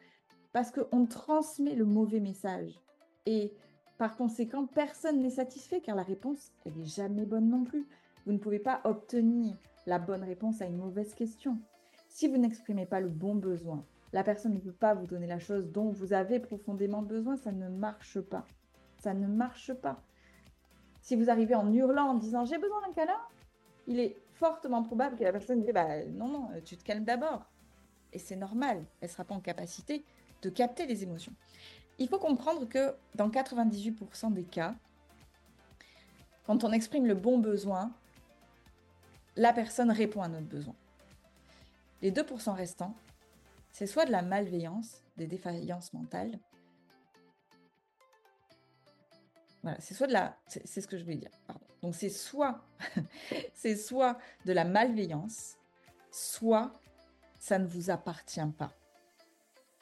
parce 0.53 0.71
qu'on 0.71 1.07
transmet 1.07 1.75
le 1.75 1.85
mauvais 1.85 2.21
message. 2.21 2.81
Et 3.27 3.53
par 3.99 4.17
conséquent, 4.17 4.67
personne 4.67 5.21
n'est 5.21 5.31
satisfait 5.31 5.81
car 5.81 5.97
la 5.97 6.03
réponse, 6.03 6.53
elle 6.65 6.75
n'est 6.75 6.85
jamais 6.85 7.27
bonne 7.27 7.49
non 7.49 7.65
plus. 7.65 7.87
Vous 8.27 8.33
ne 8.33 8.39
pouvez 8.39 8.59
pas 8.59 8.81
obtenir 8.85 9.57
la 9.87 9.99
bonne 9.99 10.23
réponse 10.23 10.63
à 10.63 10.67
une 10.67 10.79
mauvaise 10.79 11.15
question. 11.15 11.59
Si 12.09 12.29
vous 12.29 12.39
n'exprimez 12.39 12.87
pas 12.87 13.01
le 13.01 13.09
bon 13.09 13.35
besoin, 13.35 13.85
la 14.13 14.23
personne 14.23 14.55
ne 14.55 14.61
peut 14.61 14.73
pas 14.73 14.95
vous 14.95 15.07
donner 15.07 15.27
la 15.27 15.41
chose 15.41 15.71
dont 15.71 15.91
vous 15.91 16.13
avez 16.13 16.39
profondément 16.39 17.03
besoin, 17.03 17.37
ça 17.37 17.53
ne 17.53 17.69
marche 17.69 18.21
pas. 18.21 18.47
Ça 18.99 19.13
ne 19.13 19.27
marche 19.27 19.73
pas. 19.75 20.01
Si 21.01 21.17
vous 21.17 21.29
arrivez 21.31 21.55
en 21.55 21.73
hurlant, 21.73 22.11
en 22.11 22.15
disant 22.15 22.45
j'ai 22.45 22.59
besoin 22.59 22.81
d'un 22.87 22.93
câlin, 22.93 23.21
il 23.87 23.99
est 24.01 24.17
fortement 24.35 24.83
probable 24.83 25.17
que 25.17 25.25
la 25.25 25.33
personne 25.33 25.61
dise 25.61 25.73
bah, 25.73 26.05
non, 26.07 26.29
non, 26.29 26.49
tu 26.65 26.77
te 26.77 26.85
calmes 26.85 27.05
d'abord. 27.05 27.45
Et 28.13 28.19
c'est 28.19 28.37
normal, 28.37 28.85
elle 29.01 29.09
ne 29.09 29.13
sera 29.13 29.25
pas 29.25 29.35
en 29.35 29.41
capacité 29.41 30.05
de 30.43 30.51
capter 30.51 30.87
les 30.87 31.03
émotions. 31.03 31.33
Il 31.99 32.09
faut 32.09 32.19
comprendre 32.19 32.69
que 32.69 32.95
dans 33.15 33.29
98% 33.29 34.33
des 34.33 34.45
cas, 34.45 34.75
quand 36.47 36.65
on 36.65 36.73
exprime 36.73 37.07
le 37.07 37.15
bon 37.15 37.39
besoin, 37.39 37.93
la 39.37 39.53
personne 39.53 39.91
répond 39.91 40.23
à 40.23 40.29
notre 40.29 40.47
besoin. 40.47 40.75
Les 42.03 42.13
2% 42.13 42.53
restants, 42.53 42.95
c'est 43.73 43.87
soit 43.87 44.05
de 44.05 44.13
la 44.13 44.23
malveillance, 44.23 45.03
des 45.17 45.27
défaillances 45.27 45.93
mentales. 45.93 46.39
Voilà, 49.63 49.81
c'est 49.81 49.95
soit 49.95 50.07
de 50.07 50.13
la. 50.13 50.37
C'est 50.47 50.81
ce 50.81 50.87
que 50.87 50.99
je 50.99 51.05
voulais 51.05 51.17
dire, 51.17 51.31
pardon. 51.47 51.64
Donc 51.85 51.95
c'est 51.95 52.09
soit, 52.09 52.63
c'est 53.53 53.77
soit 53.77 54.17
de 54.47 54.55
la 54.55 54.65
malveillance, 54.65 55.59
soit 56.11 56.73
ça 57.39 57.59
ne 57.59 57.67
vous 57.67 57.91
appartient 57.91 58.41
pas. 58.57 58.73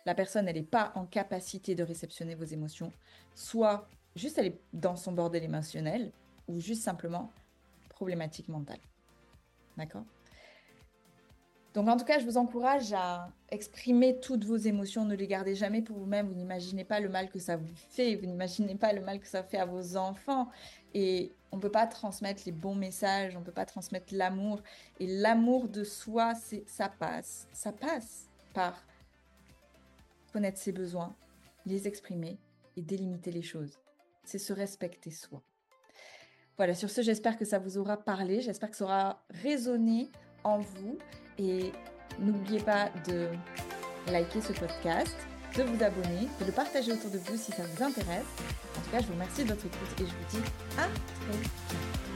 La 0.05 0.17
personne, 0.17 0.49
elle 0.49 0.57
n'est 0.57 0.65
pas 0.65 0.91
en 0.97 1.07
capacité 1.07 1.77
de 1.77 1.85
réceptionner 1.85 2.35
vos 2.35 2.43
émotions, 2.43 2.93
soit 3.37 3.89
juste 4.17 4.37
elle 4.39 4.47
est 4.47 4.61
dans 4.73 4.97
son 4.97 5.13
bordel 5.13 5.45
émotionnel, 5.45 6.11
ou 6.49 6.59
juste 6.59 6.83
simplement 6.83 7.31
problématique 7.89 8.49
mentale. 8.49 8.81
D'accord? 9.77 10.05
Donc 11.75 11.87
en 11.89 11.97
tout 11.97 12.05
cas, 12.05 12.19
je 12.19 12.25
vous 12.25 12.37
encourage 12.37 12.93
à 12.93 13.31
exprimer 13.49 14.19
toutes 14.19 14.45
vos 14.45 14.57
émotions, 14.57 15.05
ne 15.05 15.15
les 15.15 15.29
gardez 15.29 15.55
jamais 15.55 15.83
pour 15.83 15.99
vous-même, 15.99 16.27
vous, 16.27 16.35
n'imaginez 16.35 16.83
pas 16.83 16.99
le 16.99 17.09
mal 17.09 17.31
que 17.31 17.39
ça 17.39 17.57
vous 17.57 17.73
fait, 17.91 18.17
vous 18.17 18.27
n'imaginez 18.27 18.75
pas 18.75 18.93
le 18.93 19.03
mal 19.03 19.21
que 19.21 19.29
ça 19.29 19.45
fait 19.45 19.59
à 19.59 19.67
vos 19.67 19.97
enfants. 19.97 20.49
Et 20.95 21.33
on 21.53 21.57
ne 21.57 21.61
peut 21.61 21.71
pas 21.71 21.87
transmettre 21.87 22.43
les 22.47 22.53
bons 22.53 22.75
messages, 22.75 23.37
on 23.37 23.41
ne 23.41 23.45
peut 23.45 23.53
pas 23.53 23.67
transmettre 23.67 24.15
l'amour. 24.15 24.63
Et 24.99 25.07
l'amour 25.07 25.69
de 25.69 25.85
soi, 25.85 26.35
c'est 26.35 26.65
ça 26.67 26.89
passe, 26.89 27.47
ça 27.53 27.73
passe 27.73 28.29
par 28.55 28.83
connaître 30.33 30.59
ses 30.59 30.73
besoins, 30.73 31.15
les 31.67 31.87
exprimer 31.87 32.39
et 32.77 32.83
délimiter 32.83 33.31
les 33.31 33.43
choses. 33.43 33.79
C'est 34.25 34.39
se 34.39 34.53
respecter 34.53 35.11
soi. 35.11 35.43
Voilà, 36.57 36.75
sur 36.75 36.91
ce, 36.91 37.03
j'espère 37.03 37.37
que 37.37 37.45
ça 37.45 37.59
vous 37.59 37.77
aura 37.77 37.99
parlé, 37.99 38.41
j'espère 38.41 38.71
que 38.71 38.77
ça 38.77 38.85
aura 38.85 39.23
résonné 39.31 40.11
en 40.45 40.59
vous 40.59 40.99
et 41.39 41.73
n'oubliez 42.19 42.61
pas 42.61 42.91
de 43.07 43.29
liker 44.07 44.41
ce 44.41 44.53
podcast, 44.53 45.17
de 45.57 45.63
vous 45.65 45.83
abonner, 45.83 46.29
de 46.41 46.47
le 46.47 46.53
partager 46.53 46.93
autour 46.93 47.11
de 47.11 47.19
vous 47.19 47.37
si 47.37 47.53
ça 47.53 47.63
vous 47.63 47.85
intéresse. 47.85 48.25
En 48.77 48.81
tout 48.81 48.91
cas, 48.91 49.01
je 49.01 49.07
vous 49.07 49.13
remercie 49.13 49.45
de 49.45 49.49
votre 49.49 49.67
écoute 49.67 50.01
et 50.01 50.05
je 50.05 50.05
vous 50.05 50.41
dis 50.41 50.51
à 50.79 50.85
très 50.85 51.39
bientôt. 51.39 52.12